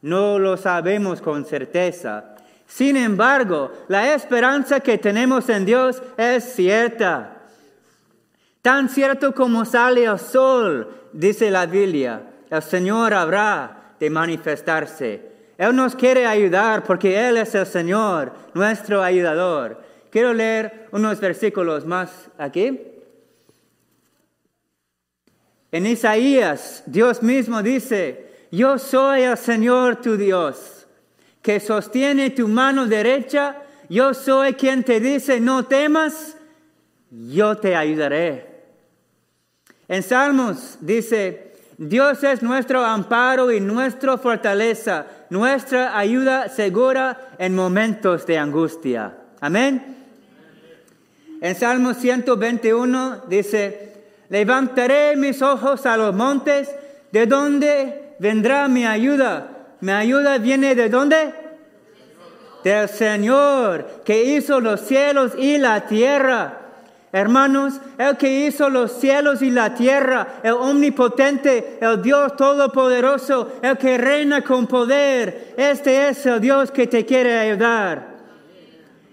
No 0.00 0.38
lo 0.38 0.56
sabemos 0.56 1.20
con 1.20 1.44
certeza. 1.44 2.34
Sin 2.66 2.96
embargo, 2.96 3.70
la 3.88 4.14
esperanza 4.14 4.80
que 4.80 4.96
tenemos 4.96 5.50
en 5.50 5.66
Dios 5.66 6.02
es 6.16 6.44
cierta. 6.54 7.42
Tan 8.62 8.88
cierto 8.88 9.34
como 9.34 9.66
sale 9.66 10.04
el 10.04 10.18
sol, 10.18 11.10
dice 11.12 11.50
la 11.50 11.66
Biblia, 11.66 12.22
el 12.48 12.62
Señor 12.62 13.12
habrá 13.12 13.92
de 14.00 14.08
manifestarse. 14.08 15.30
Él 15.58 15.76
nos 15.76 15.94
quiere 15.94 16.24
ayudar 16.24 16.84
porque 16.84 17.28
Él 17.28 17.36
es 17.36 17.54
el 17.54 17.66
Señor, 17.66 18.32
nuestro 18.54 19.02
ayudador. 19.02 19.78
Quiero 20.10 20.32
leer 20.32 20.88
unos 20.90 21.20
versículos 21.20 21.84
más 21.84 22.30
aquí. 22.38 22.80
En 25.70 25.86
Isaías, 25.86 26.82
Dios 26.86 27.22
mismo 27.22 27.62
dice, 27.62 28.28
yo 28.50 28.78
soy 28.78 29.22
el 29.22 29.36
Señor 29.36 29.96
tu 29.96 30.16
Dios, 30.16 30.86
que 31.42 31.60
sostiene 31.60 32.30
tu 32.30 32.48
mano 32.48 32.86
derecha, 32.86 33.62
yo 33.88 34.14
soy 34.14 34.54
quien 34.54 34.82
te 34.82 35.00
dice, 35.00 35.40
no 35.40 35.66
temas, 35.66 36.36
yo 37.10 37.56
te 37.56 37.76
ayudaré. 37.76 38.46
En 39.88 40.02
Salmos 40.02 40.78
dice, 40.80 41.52
Dios 41.76 42.24
es 42.24 42.42
nuestro 42.42 42.84
amparo 42.84 43.52
y 43.52 43.60
nuestra 43.60 44.18
fortaleza, 44.18 45.06
nuestra 45.30 45.96
ayuda 45.96 46.48
segura 46.48 47.34
en 47.38 47.54
momentos 47.54 48.26
de 48.26 48.38
angustia. 48.38 49.16
Amén. 49.40 49.96
En 51.40 51.54
Salmos 51.54 51.98
121 51.98 53.24
dice, 53.28 53.87
Levantaré 54.28 55.16
mis 55.16 55.40
ojos 55.42 55.86
a 55.86 55.96
los 55.96 56.14
montes. 56.14 56.74
¿De 57.10 57.26
dónde 57.26 58.14
vendrá 58.18 58.68
mi 58.68 58.86
ayuda? 58.86 59.48
Mi 59.80 59.92
ayuda 59.92 60.38
viene 60.38 60.74
de 60.74 60.88
dónde? 60.88 61.32
Del 62.62 62.88
Señor 62.88 64.02
que 64.04 64.24
hizo 64.24 64.60
los 64.60 64.80
cielos 64.80 65.32
y 65.38 65.58
la 65.58 65.86
tierra. 65.86 66.58
Hermanos, 67.10 67.80
el 67.96 68.18
que 68.18 68.46
hizo 68.46 68.68
los 68.68 68.92
cielos 68.92 69.40
y 69.40 69.50
la 69.50 69.74
tierra, 69.74 70.40
el 70.42 70.52
omnipotente, 70.52 71.78
el 71.80 72.02
Dios 72.02 72.36
todopoderoso, 72.36 73.52
el 73.62 73.78
que 73.78 73.96
reina 73.96 74.42
con 74.42 74.66
poder, 74.66 75.54
este 75.56 76.08
es 76.08 76.26
el 76.26 76.38
Dios 76.38 76.70
que 76.70 76.86
te 76.86 77.06
quiere 77.06 77.38
ayudar. 77.38 78.18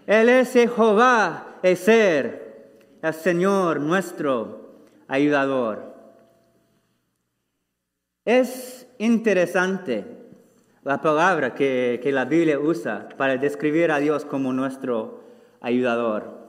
Él 0.06 0.28
es 0.28 0.52
Jehová, 0.52 1.56
el 1.64 1.78
ser, 1.78 2.68
el 3.02 3.14
Señor 3.14 3.80
nuestro 3.80 4.65
ayudador. 5.08 5.94
Es 8.26 8.88
interesante 8.98 10.06
la 10.84 11.02
palabra 11.02 11.54
que, 11.54 12.00
la 12.14 12.26
Biblia 12.26 12.60
usa 12.60 13.10
para 13.18 13.38
describir 13.38 13.92
a 13.92 14.00
Dios 14.00 14.26
como 14.26 14.54
nuestro 14.54 15.24
ayudador. 15.62 16.46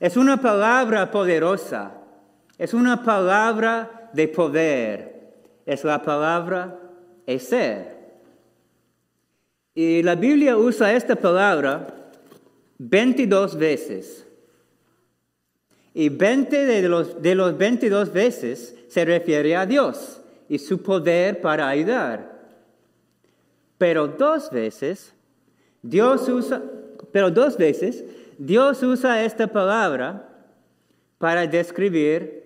Es 0.00 0.16
una 0.16 0.40
palabra 0.40 1.10
poderosa, 1.10 1.92
es 2.58 2.74
una 2.74 3.02
palabra 3.02 4.10
de 4.12 4.28
poder, 4.28 5.32
es 5.66 5.84
la 5.84 6.02
palabra 6.02 6.78
ser. 7.38 7.94
Y 9.74 10.02
la 10.02 10.14
Biblia 10.14 10.56
usa 10.56 10.94
esta 10.94 11.16
palabra 11.16 11.86
22 12.78 13.56
veces. 13.56 14.23
Y 15.94 16.08
20 16.08 16.66
de 16.66 16.88
los, 16.88 17.22
de 17.22 17.36
los 17.36 17.56
22 17.56 18.12
veces 18.12 18.74
se 18.88 19.04
refiere 19.04 19.54
a 19.54 19.64
Dios 19.64 20.20
y 20.48 20.58
su 20.58 20.82
poder 20.82 21.40
para 21.40 21.68
ayudar. 21.68 22.34
Pero 23.78 24.08
dos 24.08 24.50
veces, 24.50 25.14
Dios 25.82 26.28
usa, 26.28 26.62
pero 27.12 27.30
dos 27.30 27.56
veces, 27.56 28.04
Dios 28.38 28.82
usa 28.82 29.24
esta 29.24 29.46
palabra 29.46 30.28
para 31.18 31.46
describir 31.46 32.42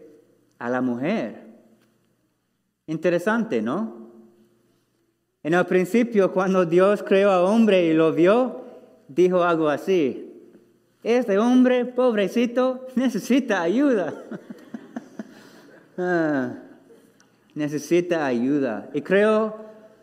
a 0.59 0.69
la 0.69 0.81
mujer. 0.81 1.43
Interesante, 2.87 3.63
¿no? 3.63 4.09
En 5.43 5.55
el 5.55 5.65
principio, 5.67 6.33
cuando 6.33 6.67
Dios 6.67 7.03
creó 7.03 7.31
al 7.31 7.45
hombre 7.45 7.87
y 7.87 7.95
lo 7.95 8.13
vio, 8.13 8.63
dijo 9.09 9.43
algo 9.43 9.69
así. 9.69 10.28
Este 11.09 11.39
hombre, 11.39 11.87
pobrecito, 11.87 12.87
necesita 12.95 13.63
ayuda. 13.63 14.13
Ah, 15.97 16.53
necesita 17.55 18.27
ayuda. 18.27 18.91
Y 18.93 19.01
creó 19.01 19.57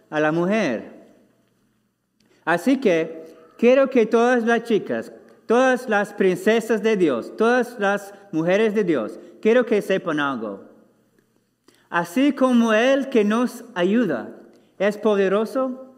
a 0.10 0.20
la 0.20 0.32
mujer. 0.32 1.14
Así 2.44 2.82
que 2.82 3.24
quiero 3.60 3.88
que 3.90 4.08
todas 4.08 4.44
las 4.46 4.64
chicas, 4.64 5.14
todas 5.46 5.88
las 5.88 6.12
princesas 6.12 6.82
de 6.82 6.98
Dios, 6.98 7.38
todas 7.38 7.80
las 7.80 8.12
mujeres 8.32 8.74
de 8.74 8.84
Dios, 8.84 9.20
quiero 9.44 9.64
que 9.64 9.84
sepan 9.84 10.20
algo. 10.20 10.66
Así 11.88 12.34
como 12.34 12.74
Él 12.74 13.10
que 13.10 13.24
nos 13.24 13.64
ayuda 13.76 14.36
es 14.80 14.98
poderoso, 14.98 15.96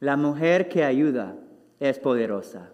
la 0.00 0.16
mujer 0.16 0.70
que 0.70 0.84
ayuda 0.84 1.36
es 1.78 1.98
poderosa. 1.98 2.70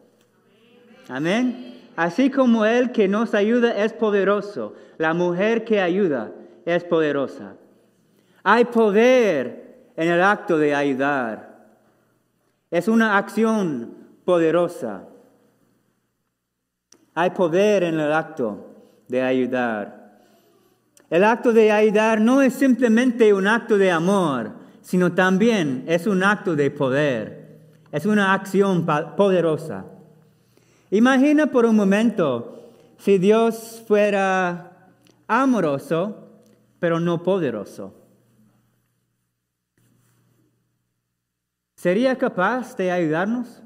Amén. 1.08 1.74
Así 1.96 2.30
como 2.30 2.66
Él 2.66 2.92
que 2.92 3.08
nos 3.08 3.34
ayuda 3.34 3.82
es 3.82 3.92
poderoso, 3.92 4.74
la 4.98 5.14
mujer 5.14 5.64
que 5.64 5.80
ayuda 5.80 6.30
es 6.64 6.84
poderosa. 6.84 7.54
Hay 8.42 8.66
poder 8.66 9.90
en 9.96 10.08
el 10.08 10.22
acto 10.22 10.58
de 10.58 10.74
ayudar. 10.74 11.56
Es 12.70 12.86
una 12.86 13.16
acción 13.16 13.94
poderosa. 14.24 15.04
Hay 17.14 17.30
poder 17.30 17.84
en 17.84 17.98
el 17.98 18.12
acto 18.12 18.66
de 19.08 19.22
ayudar. 19.22 20.20
El 21.08 21.24
acto 21.24 21.52
de 21.52 21.72
ayudar 21.72 22.20
no 22.20 22.42
es 22.42 22.52
simplemente 22.52 23.32
un 23.32 23.46
acto 23.46 23.78
de 23.78 23.90
amor, 23.90 24.50
sino 24.82 25.12
también 25.12 25.84
es 25.86 26.06
un 26.06 26.22
acto 26.22 26.54
de 26.56 26.70
poder. 26.70 27.58
Es 27.90 28.04
una 28.04 28.34
acción 28.34 28.84
poderosa. 29.16 29.86
Imagina 30.90 31.48
por 31.48 31.66
un 31.66 31.74
momento 31.74 32.72
si 32.98 33.18
Dios 33.18 33.82
fuera 33.86 34.90
amoroso, 35.26 36.28
pero 36.78 37.00
no 37.00 37.22
poderoso. 37.22 37.94
¿Sería 41.74 42.16
capaz 42.16 42.76
de 42.76 42.90
ayudarnos? 42.90 43.62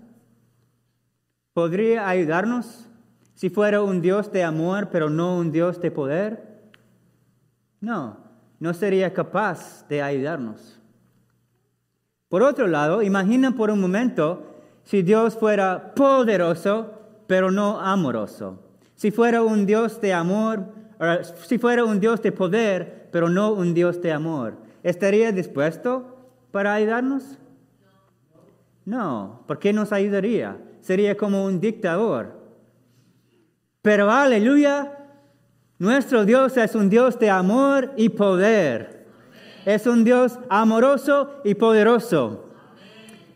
¿Podría 1.53 2.09
ayudarnos 2.09 2.87
si 3.35 3.51
fuera 3.51 3.83
un 3.83 4.01
Dios 4.01 4.33
de 4.33 4.43
amor, 4.43 4.89
pero 4.91 5.11
no 5.11 5.37
un 5.37 5.53
Dios 5.53 5.81
de 5.81 5.91
poder? 5.91 6.71
No, 7.81 8.19
no 8.59 8.75
sería 8.75 9.13
capaz 9.13 9.87
de 9.89 10.03
ayudarnos. 10.03 10.81
Por 12.29 12.43
otro 12.43 12.67
lado, 12.67 13.03
imagina 13.03 13.53
por 13.53 13.71
un 13.71 13.81
momento 13.81 14.47
si 14.85 15.03
Dios 15.03 15.37
fuera 15.37 15.95
poderoso, 15.95 17.00
pero 17.31 17.53
no 17.53 17.79
amoroso. 17.79 18.59
Si 18.97 19.13
fuera 19.13 19.45
un 19.45 19.65
Dios 19.65 20.01
de 20.01 20.13
amor, 20.13 20.67
si 21.47 21.59
fuera 21.59 21.85
un 21.85 22.01
Dios 22.01 22.21
de 22.23 22.33
poder, 22.33 23.09
pero 23.13 23.29
no 23.29 23.53
un 23.53 23.73
Dios 23.73 24.03
de 24.03 24.11
amor, 24.11 24.55
¿estaría 24.83 25.31
dispuesto 25.31 26.17
para 26.51 26.75
ayudarnos? 26.75 27.39
No, 28.85 29.45
¿por 29.47 29.61
qué 29.61 29.73
nos 29.73 29.93
ayudaría? 29.93 30.59
Sería 30.81 31.17
como 31.17 31.45
un 31.45 31.61
dictador. 31.61 32.33
Pero 33.81 34.11
aleluya, 34.11 34.99
nuestro 35.79 36.25
Dios 36.25 36.57
es 36.57 36.75
un 36.75 36.91
Dios 36.91 37.17
de 37.21 37.31
amor 37.31 37.93
y 37.97 38.09
poder. 38.09 39.07
Es 39.65 39.87
un 39.87 40.03
Dios 40.03 40.37
amoroso 40.49 41.41
y 41.45 41.55
poderoso. 41.55 42.47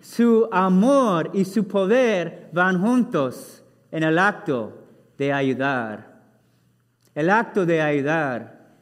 Su 0.00 0.48
amor 0.50 1.30
y 1.32 1.44
su 1.44 1.68
poder 1.68 2.48
van 2.52 2.82
juntos 2.82 3.60
en 3.94 4.02
el 4.02 4.18
acto 4.18 4.72
de 5.16 5.32
ayudar. 5.32 6.14
El 7.14 7.30
acto 7.30 7.64
de 7.64 7.80
ayudar 7.80 8.72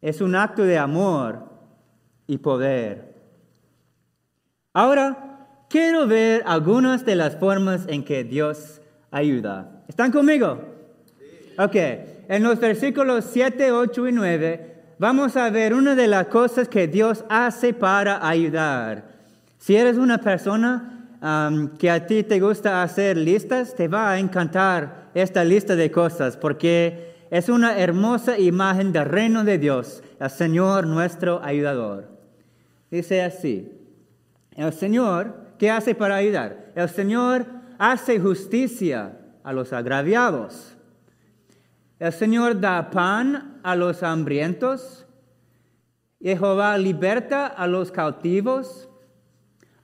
es 0.00 0.20
un 0.20 0.36
acto 0.36 0.62
de 0.62 0.78
amor 0.78 1.42
y 2.28 2.38
poder. 2.38 3.16
Ahora, 4.72 5.64
quiero 5.68 6.06
ver 6.06 6.44
algunas 6.46 7.04
de 7.04 7.16
las 7.16 7.34
formas 7.34 7.84
en 7.88 8.04
que 8.04 8.22
Dios 8.22 8.80
ayuda. 9.10 9.82
¿Están 9.88 10.12
conmigo? 10.12 10.60
Ok, 11.58 11.74
en 11.74 12.44
los 12.44 12.60
versículos 12.60 13.24
7, 13.32 13.72
8 13.72 14.06
y 14.06 14.12
9 14.12 14.74
vamos 15.00 15.36
a 15.36 15.50
ver 15.50 15.74
una 15.74 15.96
de 15.96 16.06
las 16.06 16.28
cosas 16.28 16.68
que 16.68 16.86
Dios 16.86 17.24
hace 17.28 17.74
para 17.74 18.24
ayudar. 18.24 19.02
Si 19.58 19.74
eres 19.74 19.96
una 19.96 20.18
persona 20.18 20.97
que 21.78 21.90
a 21.90 22.06
ti 22.06 22.22
te 22.22 22.38
gusta 22.40 22.82
hacer 22.82 23.16
listas, 23.16 23.74
te 23.74 23.88
va 23.88 24.12
a 24.12 24.18
encantar 24.18 25.10
esta 25.14 25.42
lista 25.44 25.74
de 25.74 25.90
cosas 25.90 26.36
porque 26.36 27.26
es 27.30 27.48
una 27.48 27.78
hermosa 27.78 28.38
imagen 28.38 28.92
del 28.92 29.04
reino 29.04 29.44
de 29.44 29.58
Dios, 29.58 30.02
el 30.20 30.30
Señor 30.30 30.86
nuestro 30.86 31.42
ayudador. 31.42 32.08
Dice 32.90 33.22
así, 33.22 33.70
el 34.52 34.72
Señor, 34.72 35.34
¿qué 35.58 35.70
hace 35.70 35.94
para 35.94 36.16
ayudar? 36.16 36.72
El 36.74 36.88
Señor 36.88 37.46
hace 37.78 38.18
justicia 38.18 39.18
a 39.42 39.52
los 39.52 39.72
agraviados. 39.72 40.74
El 41.98 42.12
Señor 42.12 42.60
da 42.60 42.90
pan 42.90 43.60
a 43.62 43.74
los 43.74 44.02
hambrientos. 44.02 45.06
Jehová 46.20 46.78
liberta 46.78 47.46
a 47.46 47.66
los 47.66 47.90
cautivos 47.90 48.87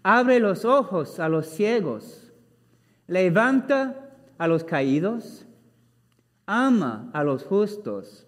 abre 0.04 0.38
los 0.38 0.66
ojos 0.66 1.18
a 1.18 1.28
los 1.28 1.46
ciegos, 1.46 2.30
levanta 3.06 4.10
a 4.38 4.46
los 4.46 4.62
caídos, 4.62 5.46
ama 6.46 7.10
a 7.14 7.24
los 7.24 7.42
justos, 7.44 8.26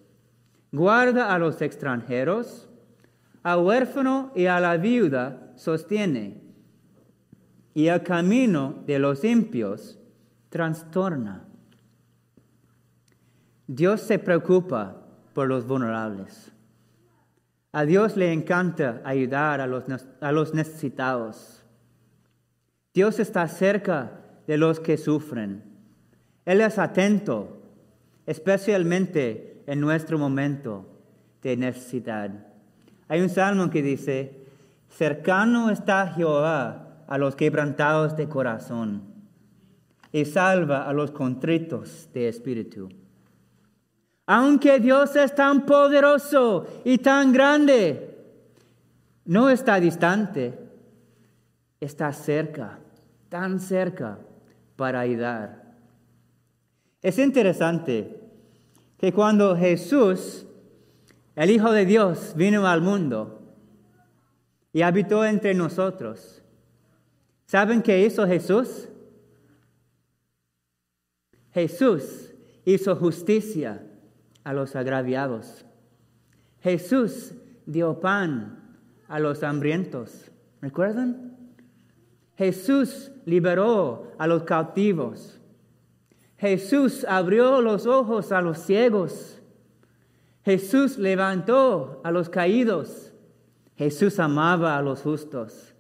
guarda 0.73 1.33
a 1.35 1.39
los 1.39 1.61
extranjeros, 1.61 2.69
al 3.43 3.61
huérfano 3.61 4.33
y 4.35 4.47
a 4.47 4.59
la 4.59 4.79
viuda 4.79 5.53
sostiene, 5.55 6.43
y 7.75 7.89
el 7.89 8.03
camino 8.03 8.83
de 8.87 8.99
los 8.99 9.23
impios 9.23 9.99
trastorna. 10.49 11.45
Dios 13.67 14.01
se 14.01 14.19
preocupa 14.19 15.03
por 15.35 15.47
los 15.47 15.67
vulnerables. 15.67 16.53
A 17.73 17.85
Dios 17.85 18.17
le 18.17 18.33
encanta 18.33 19.03
ayudar 19.05 19.61
a 19.61 19.67
los, 19.67 19.85
a 20.23 20.33
los 20.33 20.55
necesitados. 20.55 21.56
Dios 22.97 23.21
está 23.21 23.47
cerca 23.47 24.23
de 24.47 24.57
los 24.57 24.81
que 24.81 24.97
sufren. 24.97 25.63
Él 26.47 26.63
es 26.63 26.79
atento, 26.79 27.61
especialmente 28.25 29.63
en 29.67 29.83
nuestro 29.83 30.19
momento 30.19 30.87
de 31.43 31.59
necesidad. 31.59 32.31
Hay 33.07 33.21
un 33.21 33.29
salmo 33.29 33.69
que 33.69 33.83
dice, 33.83 34.47
cercano 34.89 35.69
está 35.69 36.07
Jehová 36.07 37.03
a 37.07 37.19
los 37.19 37.37
quebrantados 37.37 38.17
de 38.17 38.31
corazón 38.31 39.03
y 40.11 40.25
salva 40.25 40.89
a 40.89 40.95
los 40.95 41.11
contritos 41.11 42.09
de 42.15 42.31
espíritu. 42.31 42.89
Aunque 44.25 44.81
Dios 44.81 45.15
es 45.17 45.35
tan 45.35 45.67
poderoso 45.67 46.67
y 46.83 46.97
tan 46.97 47.31
grande, 47.35 48.17
no 49.27 49.51
está 49.51 49.79
distante, 49.81 50.59
está 51.79 52.11
cerca 52.15 52.79
tan 53.37 53.61
cerca 53.61 54.19
para 54.77 55.01
ayudar. 55.01 55.77
Es 57.03 57.19
interesante 57.19 58.19
que 58.97 59.13
cuando 59.13 59.55
Jesús, 59.55 60.47
el 61.35 61.51
Hijo 61.51 61.71
de 61.71 61.85
Dios, 61.85 62.33
vino 62.35 62.67
al 62.67 62.81
mundo 62.81 63.43
y 64.73 64.81
habitó 64.81 65.23
entre 65.23 65.53
nosotros, 65.53 66.43
¿saben 67.45 67.83
qué 67.83 68.07
hizo 68.07 68.27
Jesús? 68.27 68.89
Jesús 71.53 72.33
hizo 72.65 72.97
justicia 72.97 73.87
a 74.45 74.55
los 74.55 74.75
agraviados. 74.75 75.67
Jesús 76.63 77.35
dio 77.67 78.01
pan 78.01 78.79
a 79.09 79.21
los 79.21 79.43
hambrientos. 79.43 80.31
¿Recuerdan? 80.63 81.36
Jesús 82.37 83.11
liberó 83.25 84.13
a 84.19 84.27
los 84.27 84.45
cautivos. 84.45 85.41
Jesús 86.37 87.07
abrió 87.09 87.63
los 87.63 87.87
ojos 87.87 88.31
a 88.31 88.43
los 88.43 88.59
ciegos. 88.59 89.41
Jesús 90.45 90.99
levantó 90.99 92.01
a 92.05 92.11
los 92.11 92.29
caídos. 92.29 93.13
Jesús 93.77 94.19
amaba 94.19 94.77
a 94.77 94.83
los 94.83 95.03
justos. 95.03 95.75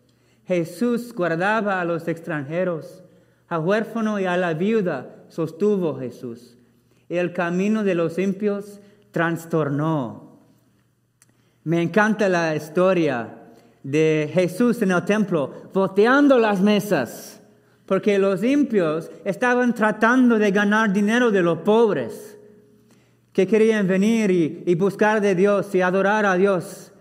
Jesús 0.44 1.14
guardaba 1.14 1.80
a 1.80 1.84
los 1.84 2.08
extranjeros. 2.08 3.04
A 3.48 3.58
huérfano 3.58 4.18
y 4.18 4.24
a 4.24 4.36
la 4.36 4.54
viuda 4.54 5.24
sostuvo 5.28 5.98
Jesús. 5.98 6.56
Y 7.08 7.16
el 7.16 7.32
camino 7.32 7.84
de 7.84 7.94
los 7.94 8.18
impios 8.18 8.80
trastornó. 9.10 10.40
Me 11.64 11.82
encanta 11.82 12.28
la 12.28 12.56
historia 12.56 13.45
de 13.86 14.28
Jesús 14.34 14.82
en 14.82 14.90
el 14.90 15.04
templo, 15.04 15.70
volteando 15.72 16.40
las 16.40 16.60
mesas, 16.60 17.40
porque 17.86 18.18
los 18.18 18.42
impios 18.42 19.08
estaban 19.24 19.72
tratando 19.72 20.40
de 20.40 20.50
ganar 20.50 20.92
dinero 20.92 21.30
de 21.30 21.40
los 21.40 21.58
pobres, 21.58 22.36
que 23.32 23.46
querían 23.46 23.86
venir 23.86 24.32
y, 24.66 24.74
buscar 24.74 25.20
de 25.20 25.36
Dios 25.36 25.72
y 25.72 25.82
adorar 25.82 26.26
a 26.26 26.34
Dios. 26.34 26.92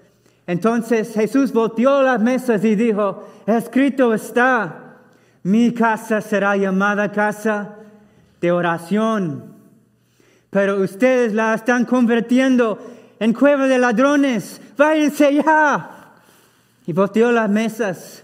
Entonces 0.46 1.12
Jesús 1.12 1.52
volteó 1.52 2.04
las 2.04 2.22
mesas 2.22 2.64
y 2.64 2.76
dijo, 2.76 3.28
escrito 3.48 4.14
está, 4.14 4.98
mi 5.42 5.74
casa 5.74 6.22
será 6.22 6.56
llamada 6.56 7.12
casa 7.12 7.78
de 8.40 8.52
oración, 8.52 9.56
pero 10.52 10.80
ustedes 10.80 11.34
la 11.34 11.56
están 11.56 11.84
convirtiendo 11.86 12.78
en 13.18 13.34
cueva 13.34 13.66
de 13.66 13.80
ladrones, 13.80 14.62
váyanse 14.78 15.34
ya 15.34 15.95
y 16.88 16.94
volteó 16.94 17.32
las 17.32 17.50
mesas. 17.50 18.24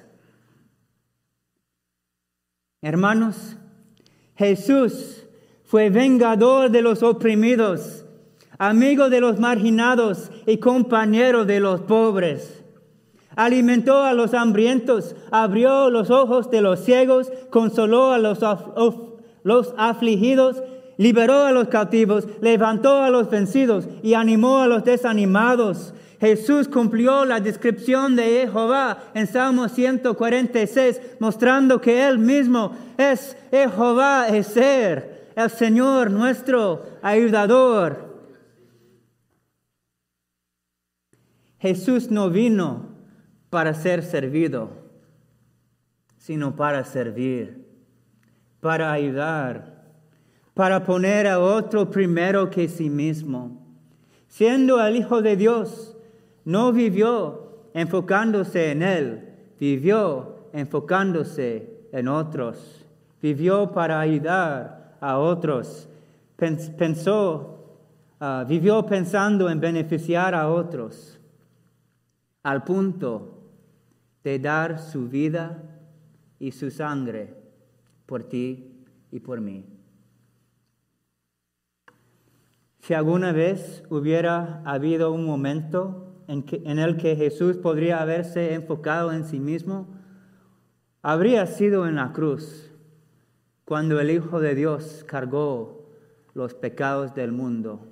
Hermanos, 2.81 3.57
Jesús 4.35 5.23
fue 5.65 5.89
vengador 5.89 6.71
de 6.71 6.81
los 6.81 7.03
oprimidos, 7.03 8.05
amigo 8.57 9.09
de 9.09 9.21
los 9.21 9.39
marginados 9.39 10.31
y 10.45 10.57
compañero 10.57 11.45
de 11.45 11.59
los 11.59 11.81
pobres. 11.81 12.63
Alimentó 13.35 14.03
a 14.03 14.13
los 14.13 14.33
hambrientos, 14.33 15.15
abrió 15.31 15.89
los 15.89 16.09
ojos 16.09 16.51
de 16.51 16.61
los 16.61 16.81
ciegos, 16.81 17.31
consoló 17.49 18.11
a 18.11 18.19
los, 18.19 18.39
los 19.43 19.73
afligidos, 19.77 20.61
liberó 21.01 21.43
a 21.45 21.51
los 21.51 21.67
cautivos, 21.67 22.27
levantó 22.41 23.01
a 23.01 23.09
los 23.09 23.29
vencidos 23.29 23.87
y 24.03 24.13
animó 24.13 24.59
a 24.59 24.67
los 24.67 24.83
desanimados 24.83 25.93
Jesús 26.21 26.67
cumplió 26.67 27.25
la 27.25 27.39
descripción 27.39 28.15
de 28.15 28.47
Jehová 28.47 29.05
en 29.15 29.25
Salmo 29.25 29.67
146, 29.67 31.01
mostrando 31.19 31.81
que 31.81 32.07
Él 32.07 32.19
mismo 32.19 32.77
es 32.95 33.35
Jehová, 33.49 34.27
es 34.27 34.45
ser, 34.45 35.31
el 35.35 35.49
Señor 35.49 36.11
nuestro 36.11 36.83
ayudador. 37.01 38.21
Jesús 41.57 42.11
no 42.11 42.29
vino 42.29 42.89
para 43.49 43.73
ser 43.73 44.03
servido, 44.03 44.69
sino 46.19 46.55
para 46.55 46.85
servir, 46.85 47.65
para 48.59 48.91
ayudar, 48.91 49.80
para 50.53 50.83
poner 50.83 51.27
a 51.27 51.39
otro 51.39 51.89
primero 51.89 52.49
que 52.49 52.67
sí 52.67 52.89
mismo. 52.89 53.57
Siendo 54.27 54.85
el 54.85 54.95
Hijo 54.95 55.21
de 55.21 55.35
Dios, 55.35 55.97
no 56.45 56.71
vivió 56.71 57.69
enfocándose 57.73 58.71
en 58.71 58.81
él, 58.81 59.29
vivió 59.59 60.47
enfocándose 60.53 61.87
en 61.91 62.07
otros, 62.07 62.85
vivió 63.21 63.71
para 63.71 63.99
ayudar 63.99 64.97
a 64.99 65.17
otros, 65.17 65.87
pensó, 66.35 67.77
ah, 68.19 68.45
vivió 68.47 68.85
pensando 68.85 69.49
en 69.49 69.59
beneficiar 69.59 70.35
a 70.35 70.49
otros, 70.49 71.19
al 72.43 72.63
punto 72.63 73.37
de 74.23 74.39
dar 74.39 74.79
su 74.79 75.07
vida 75.07 75.63
y 76.39 76.51
su 76.51 76.71
sangre 76.71 77.35
por 78.05 78.23
ti 78.23 78.83
y 79.11 79.19
por 79.19 79.39
mí. 79.41 79.70
Si 82.81 82.95
alguna 82.95 83.31
vez 83.31 83.83
hubiera 83.89 84.63
habido 84.65 85.11
un 85.11 85.23
momento 85.23 86.15
en, 86.27 86.79
el 86.79 86.97
que 86.97 87.15
Jesús 87.15 87.57
podría 87.57 88.01
haberse 88.01 88.55
enfocado 88.55 89.11
en 89.11 89.23
sí 89.23 89.39
mismo, 89.39 89.87
habría 91.03 91.45
sido 91.45 91.87
en 91.87 91.95
la 91.95 92.11
cruz, 92.11 92.71
cuando 93.65 93.99
el 93.99 94.09
Hijo 94.09 94.39
de 94.39 94.55
Dios 94.55 95.05
cargó 95.07 95.91
los 96.33 96.55
pecados 96.55 97.13
del 97.13 97.31
mundo. 97.31 97.87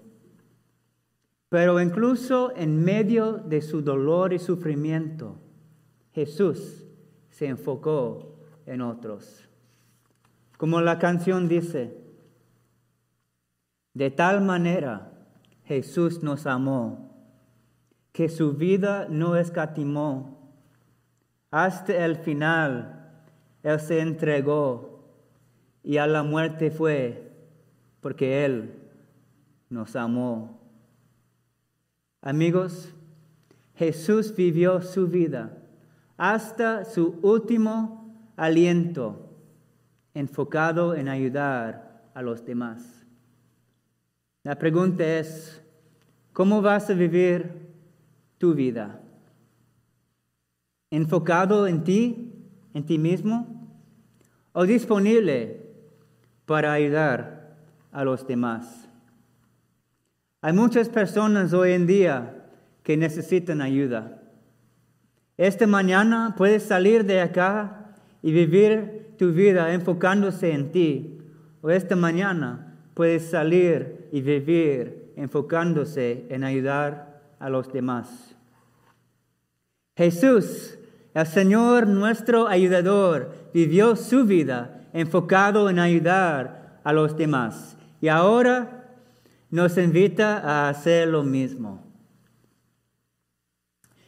Pero 1.50 1.80
incluso 1.80 2.52
en 2.56 2.84
medio 2.84 3.34
de 3.34 3.62
su 3.62 3.84
dolor 3.84 4.34
y 4.34 4.40
sufrimiento, 4.40 5.38
Jesús 6.14 6.88
se 7.30 7.46
enfocó 7.46 8.38
en 8.66 8.82
otros. 8.82 9.48
Como 10.58 10.82
la 10.82 10.98
canción 10.98 11.48
dice, 11.48 11.99
de 13.94 14.12
tal 14.12 14.42
manera 14.42 15.12
Jesús 15.64 16.24
nos 16.24 16.46
amó 16.46 17.10
que 18.12 18.30
su 18.30 18.54
vida 18.54 19.08
no 19.10 19.36
escatimó. 19.36 20.52
Hasta 21.52 22.06
el 22.06 22.18
final, 22.18 23.12
Él 23.64 23.80
se 23.80 24.00
entregó 24.00 25.00
y 25.84 25.98
a 25.98 26.08
la 26.08 26.24
muerte 26.24 26.72
fue 26.72 27.32
porque 28.02 28.46
Él 28.46 28.76
nos 29.70 29.96
amó. 29.96 30.60
Amigos, 32.22 32.94
Jesús 33.76 34.36
vivió 34.36 34.82
su 34.82 35.08
vida 35.08 35.58
hasta 36.18 36.84
su 36.84 37.18
último 37.22 38.14
aliento, 38.36 39.34
enfocado 40.14 40.96
en 40.96 41.08
ayudar 41.08 42.12
a 42.14 42.22
los 42.22 42.46
demás. 42.46 42.99
La 44.44 44.58
pregunta 44.58 45.04
es, 45.06 45.62
¿cómo 46.32 46.62
vas 46.62 46.90
a 46.90 46.94
vivir 46.94 47.52
tu 48.38 48.54
vida? 48.54 49.02
¿Enfocado 50.92 51.68
en 51.68 51.84
ti, 51.84 52.34
en 52.74 52.86
ti 52.86 52.98
mismo? 52.98 53.70
¿O 54.54 54.66
disponible 54.66 55.62
para 56.46 56.72
ayudar 56.72 57.58
a 57.92 58.06
los 58.06 58.26
demás? 58.26 58.88
Hay 60.42 60.54
muchas 60.54 60.88
personas 60.88 61.52
hoy 61.52 61.74
en 61.74 61.86
día 61.86 62.46
que 62.84 62.96
necesitan 62.96 63.62
ayuda. 63.62 64.24
Esta 65.36 65.68
mañana 65.68 66.36
puedes 66.38 66.64
salir 66.64 67.04
de 67.04 67.20
acá 67.20 67.94
y 68.22 68.32
vivir 68.32 69.16
tu 69.18 69.34
vida 69.34 69.74
enfocándose 69.74 70.54
en 70.54 70.72
ti. 70.72 71.20
O 71.62 71.70
esta 71.70 71.98
mañana 71.98 72.69
puedes 72.94 73.30
salir 73.30 74.08
y 74.12 74.22
vivir 74.22 75.14
enfocándose 75.16 76.26
en 76.30 76.44
ayudar 76.44 77.22
a 77.40 77.50
los 77.50 77.72
demás. 77.72 78.36
Jesús, 79.96 80.78
el 81.14 81.26
Señor 81.26 81.88
nuestro 81.88 82.48
ayudador, 82.48 83.36
vivió 83.54 83.96
su 83.96 84.26
vida 84.26 84.88
enfocado 84.94 85.70
en 85.70 85.80
ayudar 85.80 86.80
a 86.84 86.94
los 86.94 87.18
demás 87.18 87.78
y 88.02 88.08
ahora 88.08 88.96
nos 89.50 89.78
invita 89.78 90.38
a 90.40 90.70
hacer 90.70 91.08
lo 91.08 91.24
mismo. 91.24 91.84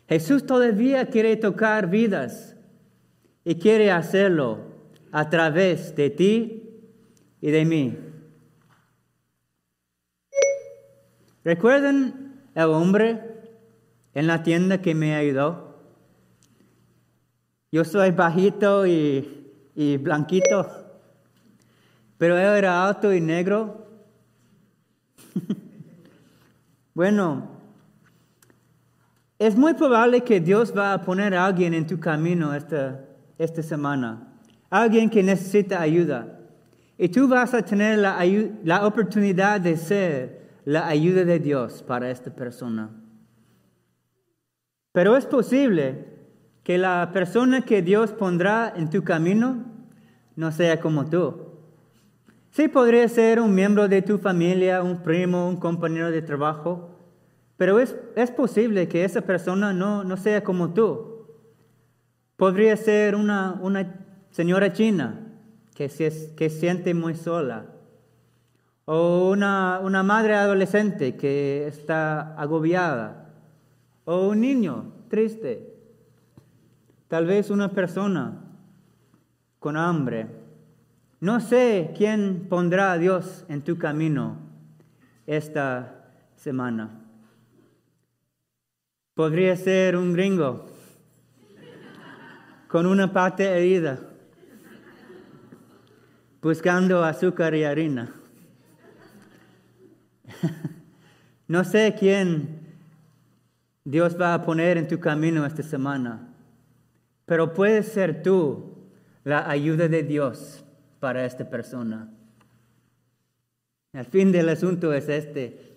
Jesús 0.07 0.45
todavía 0.45 1.05
quiere 1.05 1.35
tocar 1.37 1.89
vidas 1.89 2.55
y 3.43 3.55
quiere 3.55 3.91
hacerlo 3.91 4.59
a 5.11 5.29
través 5.29 5.95
de 5.95 6.09
ti 6.09 6.61
y 7.39 7.51
de 7.51 7.65
mí. 7.65 7.97
¿Recuerdan 11.43 12.35
el 12.53 12.65
hombre 12.65 13.19
en 14.13 14.27
la 14.27 14.43
tienda 14.43 14.79
que 14.79 14.93
me 14.93 15.15
ayudó? 15.15 15.75
Yo 17.71 17.83
soy 17.83 18.11
bajito 18.11 18.85
y, 18.85 19.97
blanquito, 20.01 20.67
pero 22.19 22.37
él 22.37 22.57
era 22.57 22.87
alto 22.87 23.11
y 23.11 23.19
negro. 23.21 23.87
bueno, 26.93 27.47
es 29.39 29.55
muy 29.55 29.73
probable 29.73 30.21
que 30.21 30.39
Dios 30.39 30.71
va 30.77 30.93
a 30.93 31.01
poner 31.01 31.33
a 31.33 31.47
alguien 31.47 31.73
en 31.73 31.87
tu 31.87 31.99
camino 31.99 32.53
esta, 32.53 32.99
esta 33.39 33.63
semana, 33.63 34.27
alguien 34.69 35.09
que 35.09 35.23
necesita 35.23 35.81
ayuda. 35.81 36.37
Y 36.99 37.09
tú 37.09 37.27
vas 37.27 37.55
a 37.55 37.63
tener 37.63 37.97
la, 37.97 38.19
la 38.63 38.85
oportunidad 38.85 39.59
de 39.59 39.75
ser 39.75 40.40
la 40.65 40.87
ayuda 40.87 41.25
de 41.25 41.39
Dios 41.39 41.83
para 41.83 42.11
esta 42.11 42.33
persona. 42.33 42.89
Pero 44.91 45.15
es 45.15 45.25
posible 45.25 46.05
que 46.63 46.77
la 46.77 47.11
persona 47.13 47.61
que 47.61 47.81
Dios 47.81 48.11
pondrá 48.11 48.73
en 48.75 48.89
tu 48.89 49.03
camino 49.03 49.65
no 50.35 50.51
sea 50.51 50.79
como 50.79 51.09
tú. 51.09 51.51
Sí 52.51 52.67
podría 52.67 53.07
ser 53.07 53.39
un 53.39 53.55
miembro 53.55 53.87
de 53.87 54.01
tu 54.01 54.17
familia, 54.17 54.83
un 54.83 55.01
primo, 55.01 55.47
un 55.47 55.57
compañero 55.57 56.11
de 56.11 56.21
trabajo, 56.21 56.89
pero 57.55 57.79
es, 57.79 57.95
posible 58.35 58.87
que 58.87 59.05
esa 59.05 59.21
persona 59.21 59.71
no, 59.71 60.03
no, 60.03 60.17
sea 60.17 60.43
como 60.43 60.73
tú. 60.73 61.27
Podría 62.35 62.75
ser 62.75 63.15
una, 63.15 63.59
una 63.61 64.03
señora 64.31 64.73
china 64.73 65.27
que 65.75 65.87
se 65.87 66.33
que 66.35 66.49
siente 66.49 66.93
muy 66.93 67.15
sola, 67.15 67.67
o 68.93 69.29
una, 69.29 69.79
una 69.81 70.03
madre 70.03 70.35
adolescente 70.35 71.15
que 71.15 71.65
está 71.65 72.35
agobiada, 72.35 73.29
o 74.03 74.27
un 74.27 74.41
niño 74.41 74.91
triste, 75.07 75.73
tal 77.07 77.25
vez 77.25 77.49
una 77.51 77.69
persona 77.69 78.33
con 79.59 79.77
hambre. 79.77 80.27
No 81.21 81.39
sé 81.39 81.93
quién 81.95 82.47
pondrá 82.49 82.91
a 82.91 82.97
Dios 82.97 83.45
en 83.47 83.61
tu 83.61 83.77
camino 83.77 84.35
esta 85.25 86.11
semana. 86.35 86.89
Podría 89.13 89.55
ser 89.55 89.95
un 89.95 90.11
gringo 90.11 90.65
con 92.67 92.85
una 92.85 93.13
pata 93.13 93.43
herida, 93.43 94.01
buscando 96.41 97.05
azúcar 97.05 97.55
y 97.55 97.63
harina. 97.63 98.15
No 101.47 101.65
sé 101.65 101.93
quién 101.99 102.61
Dios 103.83 104.15
va 104.17 104.33
a 104.33 104.41
poner 104.41 104.77
en 104.77 104.87
tu 104.87 105.01
camino 105.01 105.45
esta 105.45 105.63
semana, 105.63 106.29
pero 107.25 107.53
puede 107.53 107.83
ser 107.83 108.23
tú 108.23 108.77
la 109.25 109.49
ayuda 109.49 109.89
de 109.89 110.03
Dios 110.03 110.63
para 111.01 111.25
esta 111.25 111.49
persona. 111.49 112.09
El 113.91 114.05
fin 114.05 114.31
del 114.31 114.47
asunto 114.47 114.93
es 114.93 115.09
este. 115.09 115.75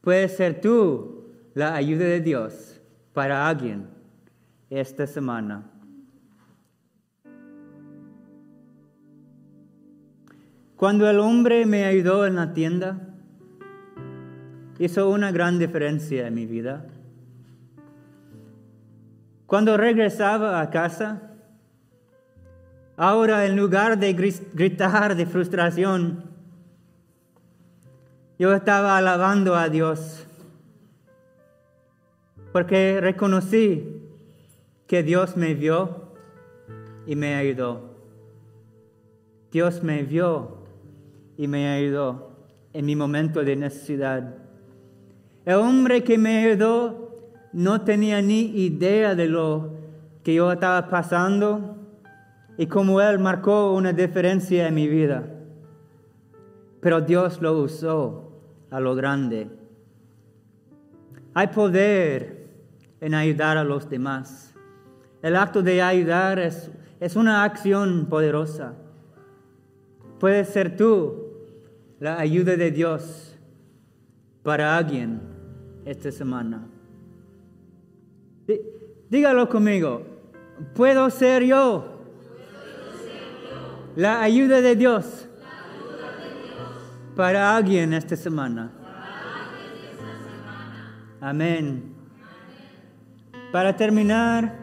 Puedes 0.00 0.36
ser 0.36 0.60
tú 0.60 1.32
la 1.54 1.74
ayuda 1.74 2.04
de 2.04 2.20
Dios 2.20 2.80
para 3.12 3.48
alguien 3.48 3.88
esta 4.70 5.08
semana. 5.08 5.70
Cuando 10.76 11.08
el 11.08 11.18
hombre 11.18 11.66
me 11.66 11.84
ayudó 11.84 12.26
en 12.26 12.36
la 12.36 12.52
tienda, 12.52 13.13
hizo 14.78 15.08
una 15.08 15.32
gran 15.32 15.58
diferencia 15.58 16.26
en 16.26 16.34
mi 16.34 16.46
vida. 16.46 16.86
Cuando 19.46 19.76
regresaba 19.76 20.60
a 20.60 20.70
casa, 20.70 21.34
Ahora, 22.96 23.44
en 23.44 23.56
lugar 23.56 23.98
de 23.98 24.12
gritar 24.12 25.16
de 25.16 25.26
frustración, 25.26 26.22
yo 28.38 28.54
estaba 28.54 28.96
alabando 28.96 29.56
a 29.56 29.68
Dios, 29.68 30.24
porque 32.52 33.00
reconocí 33.00 34.00
que 34.86 35.02
Dios 35.02 35.36
me 35.36 35.54
vio 35.54 36.12
y 37.04 37.16
me 37.16 37.34
ayudó. 37.34 37.96
Dios 39.50 39.82
me 39.82 40.04
vio 40.04 40.58
y 41.36 41.48
me 41.48 41.68
ayudó 41.68 42.30
en 42.72 42.86
mi 42.86 42.94
momento 42.94 43.42
de 43.42 43.56
necesidad. 43.56 44.36
El 45.44 45.56
hombre 45.56 46.02
que 46.02 46.16
me 46.16 46.38
ayudó 46.38 47.04
no 47.52 47.82
tenía 47.82 48.22
ni 48.22 48.46
idea 48.56 49.14
de 49.14 49.28
lo 49.28 49.74
que 50.22 50.34
yo 50.34 50.50
estaba 50.50 50.88
pasando 50.88 51.76
y 52.56 52.66
como 52.66 53.00
Él 53.00 53.18
marcó 53.18 53.74
una 53.74 53.92
diferencia 53.92 54.66
en 54.66 54.74
mi 54.74 54.88
vida. 54.88 55.24
Pero 56.80 57.02
Dios 57.02 57.42
lo 57.42 57.60
usó 57.60 58.32
a 58.70 58.80
lo 58.80 58.94
grande. 58.94 59.50
Hay 61.34 61.48
poder 61.48 62.48
en 63.00 63.12
ayudar 63.12 63.58
a 63.58 63.64
los 63.64 63.90
demás. 63.90 64.54
El 65.20 65.36
acto 65.36 65.62
de 65.62 65.82
ayudar 65.82 66.38
es, 66.38 66.70
es 67.00 67.16
una 67.16 67.44
acción 67.44 68.06
poderosa. 68.06 68.74
Puede 70.18 70.44
ser 70.46 70.76
tú 70.76 71.32
la 72.00 72.18
ayuda 72.18 72.56
de 72.56 72.70
Dios 72.70 73.36
para 74.42 74.76
alguien 74.76 75.33
esta 75.84 76.10
semana. 76.10 76.66
Dígalo 79.10 79.48
conmigo. 79.48 80.02
Puedo 80.74 81.10
ser 81.10 81.44
yo 81.44 81.94
la 83.96 84.22
ayuda 84.22 84.60
de 84.60 84.74
Dios, 84.74 85.28
para 87.14 87.56
alguien 87.56 87.92
esta 87.92 88.16
semana. 88.16 88.72
Amén. 91.20 91.94
Para 93.52 93.76
terminar, 93.76 94.58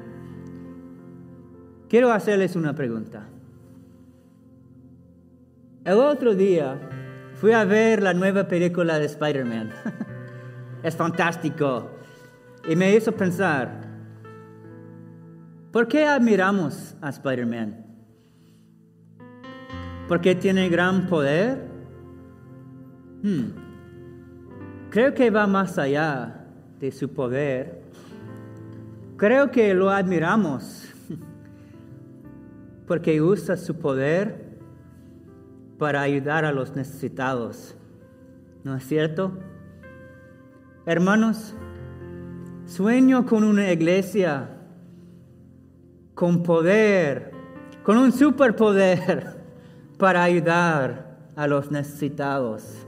quiero 1.87 2.11
hacerles 2.11 2.55
una 2.57 2.75
pregunta. 2.75 3.25
El 5.85 5.97
otro 5.97 6.35
día 6.35 6.77
fui 7.35 7.53
a 7.53 7.63
ver 7.63 8.03
la 8.03 8.13
nueva 8.13 8.47
película 8.47 8.99
de 8.99 9.05
Spider-Man. 9.05 9.71
es 10.83 10.95
fantástico. 10.95 11.89
Y 12.67 12.75
me 12.75 12.95
hizo 12.95 13.11
pensar, 13.11 13.81
¿por 15.71 15.87
qué 15.87 16.05
admiramos 16.05 16.95
a 17.01 17.09
Spider-Man? 17.09 17.91
porque 20.11 20.35
tiene 20.35 20.67
gran 20.67 21.07
poder? 21.07 21.69
Hmm. 23.23 23.51
Creo 24.89 25.13
que 25.13 25.29
va 25.29 25.47
más 25.47 25.77
allá 25.77 26.47
de 26.81 26.91
su 26.91 27.13
poder. 27.13 27.81
Creo 29.15 29.51
que 29.51 29.73
lo 29.73 29.89
admiramos 29.89 30.89
porque 32.87 33.21
usa 33.21 33.55
su 33.55 33.79
poder 33.79 34.59
para 35.79 36.01
ayudar 36.01 36.43
a 36.43 36.51
los 36.51 36.75
necesitados. 36.75 37.77
¿No 38.65 38.75
es 38.75 38.85
cierto? 38.85 39.37
Hermanos, 40.85 41.53
sueño 42.65 43.27
con 43.27 43.43
una 43.43 43.71
iglesia 43.71 44.49
con 46.15 46.43
poder, 46.43 47.31
con 47.83 47.97
un 47.97 48.11
superpoder 48.11 49.43
para 49.97 50.23
ayudar 50.23 51.17
a 51.35 51.47
los 51.47 51.71
necesitados. 51.71 52.87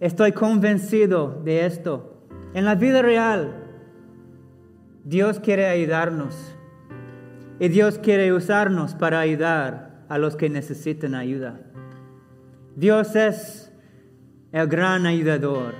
Estoy 0.00 0.32
convencido 0.32 1.40
de 1.44 1.66
esto. 1.66 2.24
En 2.52 2.64
la 2.64 2.76
vida 2.76 3.02
real, 3.02 3.54
Dios 5.04 5.40
quiere 5.40 5.66
ayudarnos 5.66 6.36
y 7.58 7.68
Dios 7.68 7.98
quiere 7.98 8.32
usarnos 8.32 8.94
para 8.94 9.20
ayudar 9.20 10.04
a 10.08 10.18
los 10.18 10.36
que 10.36 10.48
necesitan 10.50 11.14
ayuda. 11.14 11.60
Dios 12.76 13.16
es 13.16 13.63
el 14.54 14.68
gran 14.68 15.04
ayudador 15.04 15.74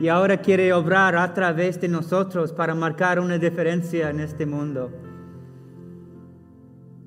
y 0.00 0.08
ahora 0.08 0.38
quiere 0.38 0.72
obrar 0.72 1.14
a 1.14 1.32
través 1.32 1.80
de 1.80 1.86
nosotros 1.86 2.52
para 2.52 2.74
marcar 2.74 3.20
una 3.20 3.38
diferencia 3.38 4.10
en 4.10 4.18
este 4.18 4.44
mundo. 4.44 4.90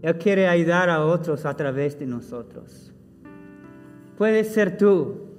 Él 0.01 0.17
quiere 0.17 0.47
ayudar 0.47 0.89
a 0.89 1.03
otros 1.03 1.45
a 1.45 1.53
través 1.53 1.99
de 1.99 2.05
nosotros. 2.05 2.93
Puedes 4.17 4.53
ser 4.53 4.77
tú 4.77 5.35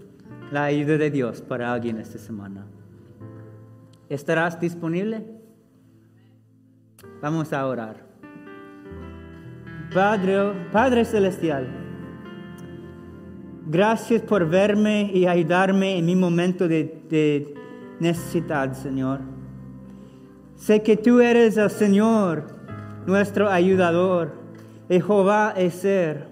la 0.51 0.65
ayuda 0.65 0.99
de 0.99 1.11
Dios 1.11 1.41
para 1.41 1.73
alguien 1.73 1.97
esta 1.97 2.19
semana. 2.19 2.67
¿Estarás 4.11 4.61
disponible? 4.61 5.25
Vamos 7.23 7.51
a 7.55 7.67
orar. 7.67 8.05
Padre, 9.95 10.53
Padre 10.71 11.07
Celestial, 11.07 11.84
gracias 13.67 14.23
por 14.23 14.49
verme 14.49 15.11
y 15.13 15.27
ayudarme 15.27 15.99
en 15.99 16.07
mi 16.07 16.17
momento 16.17 16.69
de, 16.69 17.55
necesidad, 18.01 18.73
Señor. 18.73 19.21
Sé 20.57 20.83
que 20.83 20.97
tú 20.97 21.21
eres 21.21 21.57
el 21.57 21.71
Señor, 21.71 22.47
nuestro 23.07 23.49
ayudador 23.51 24.45
Jehová 24.89 25.55
es 25.57 25.75
ser. 25.75 26.29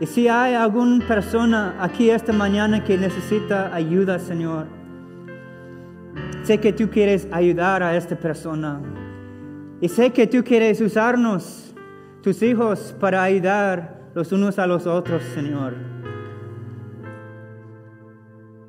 Y 0.00 0.06
si 0.06 0.26
hay 0.26 0.54
alguna 0.54 1.06
persona 1.06 1.76
aquí 1.80 2.10
esta 2.10 2.32
mañana 2.32 2.82
que 2.82 2.98
necesita 2.98 3.72
ayuda, 3.74 4.18
Señor, 4.18 4.66
sé 6.42 6.58
que 6.58 6.72
tú 6.72 6.90
quieres 6.90 7.28
ayudar 7.30 7.82
a 7.82 7.96
esta 7.96 8.16
persona. 8.16 8.80
Y 9.80 9.88
sé 9.88 10.10
que 10.10 10.26
tú 10.26 10.42
quieres 10.42 10.80
usarnos, 10.80 11.74
tus 12.22 12.42
hijos, 12.42 12.94
para 12.98 13.22
ayudar 13.22 14.01
los 14.14 14.32
unos 14.32 14.58
a 14.58 14.66
los 14.66 14.86
otros, 14.86 15.22
Señor. 15.34 15.74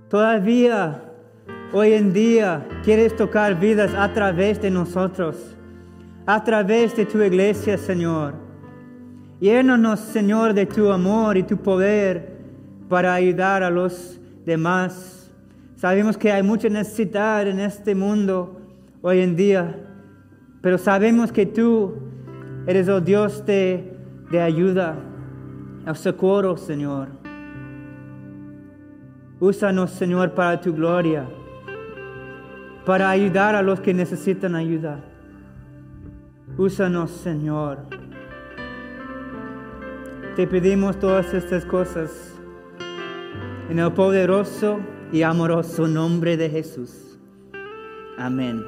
Todavía 0.10 1.04
hoy 1.74 1.94
en 1.94 2.14
día 2.14 2.68
quieres 2.84 3.16
tocar 3.16 3.60
vidas 3.60 3.94
a 3.96 4.14
través 4.14 4.62
de 4.62 4.70
nosotros, 4.70 5.56
a 6.26 6.44
través 6.44 6.96
de 6.96 7.06
tu 7.06 7.22
iglesia, 7.22 7.78
Señor. 7.78 8.36
Llénanos, 9.40 10.00
Señor, 10.00 10.54
de 10.54 10.66
tu 10.66 10.92
amor 10.92 11.36
y 11.36 11.44
tu 11.44 11.58
poder 11.58 12.38
para 12.88 13.14
ayudar 13.14 13.64
a 13.64 13.70
los 13.70 14.20
demás. 14.46 15.32
Sabemos 15.76 16.18
que 16.18 16.32
hay 16.32 16.44
mucha 16.44 16.70
necesidad 16.70 17.48
en 17.48 17.60
este 17.60 17.96
mundo 17.96 18.62
hoy 19.02 19.20
en 19.20 19.36
día, 19.36 19.76
pero 20.62 20.78
sabemos 20.78 21.32
que 21.32 21.46
tú 21.46 21.96
eres 22.68 22.88
el 22.88 23.04
Dios 23.04 23.46
de, 23.46 23.98
de 24.32 24.40
ayuda, 24.40 24.96
el 25.86 25.96
socorro, 25.96 26.58
Señor. 26.58 27.10
Úsanos, 29.40 29.92
Señor, 29.92 30.32
para 30.32 30.60
tu 30.62 30.74
gloria, 30.74 31.28
para 32.86 33.10
ayudar 33.10 33.56
a 33.56 33.62
los 33.62 33.82
que 33.82 33.94
necesitan 33.94 34.56
ayuda. 34.56 35.04
Úsanos, 36.58 37.12
Señor. 37.12 37.80
Te 40.36 40.48
pedimos 40.48 40.98
todas 41.00 41.34
estas 41.34 41.66
cosas 41.66 42.34
en 43.70 43.80
el 43.80 43.92
poderoso 43.92 44.80
y 45.12 45.22
amoroso 45.22 45.88
nombre 45.88 46.38
de 46.38 46.50
Jesús. 46.50 47.20
Amén. 48.18 48.64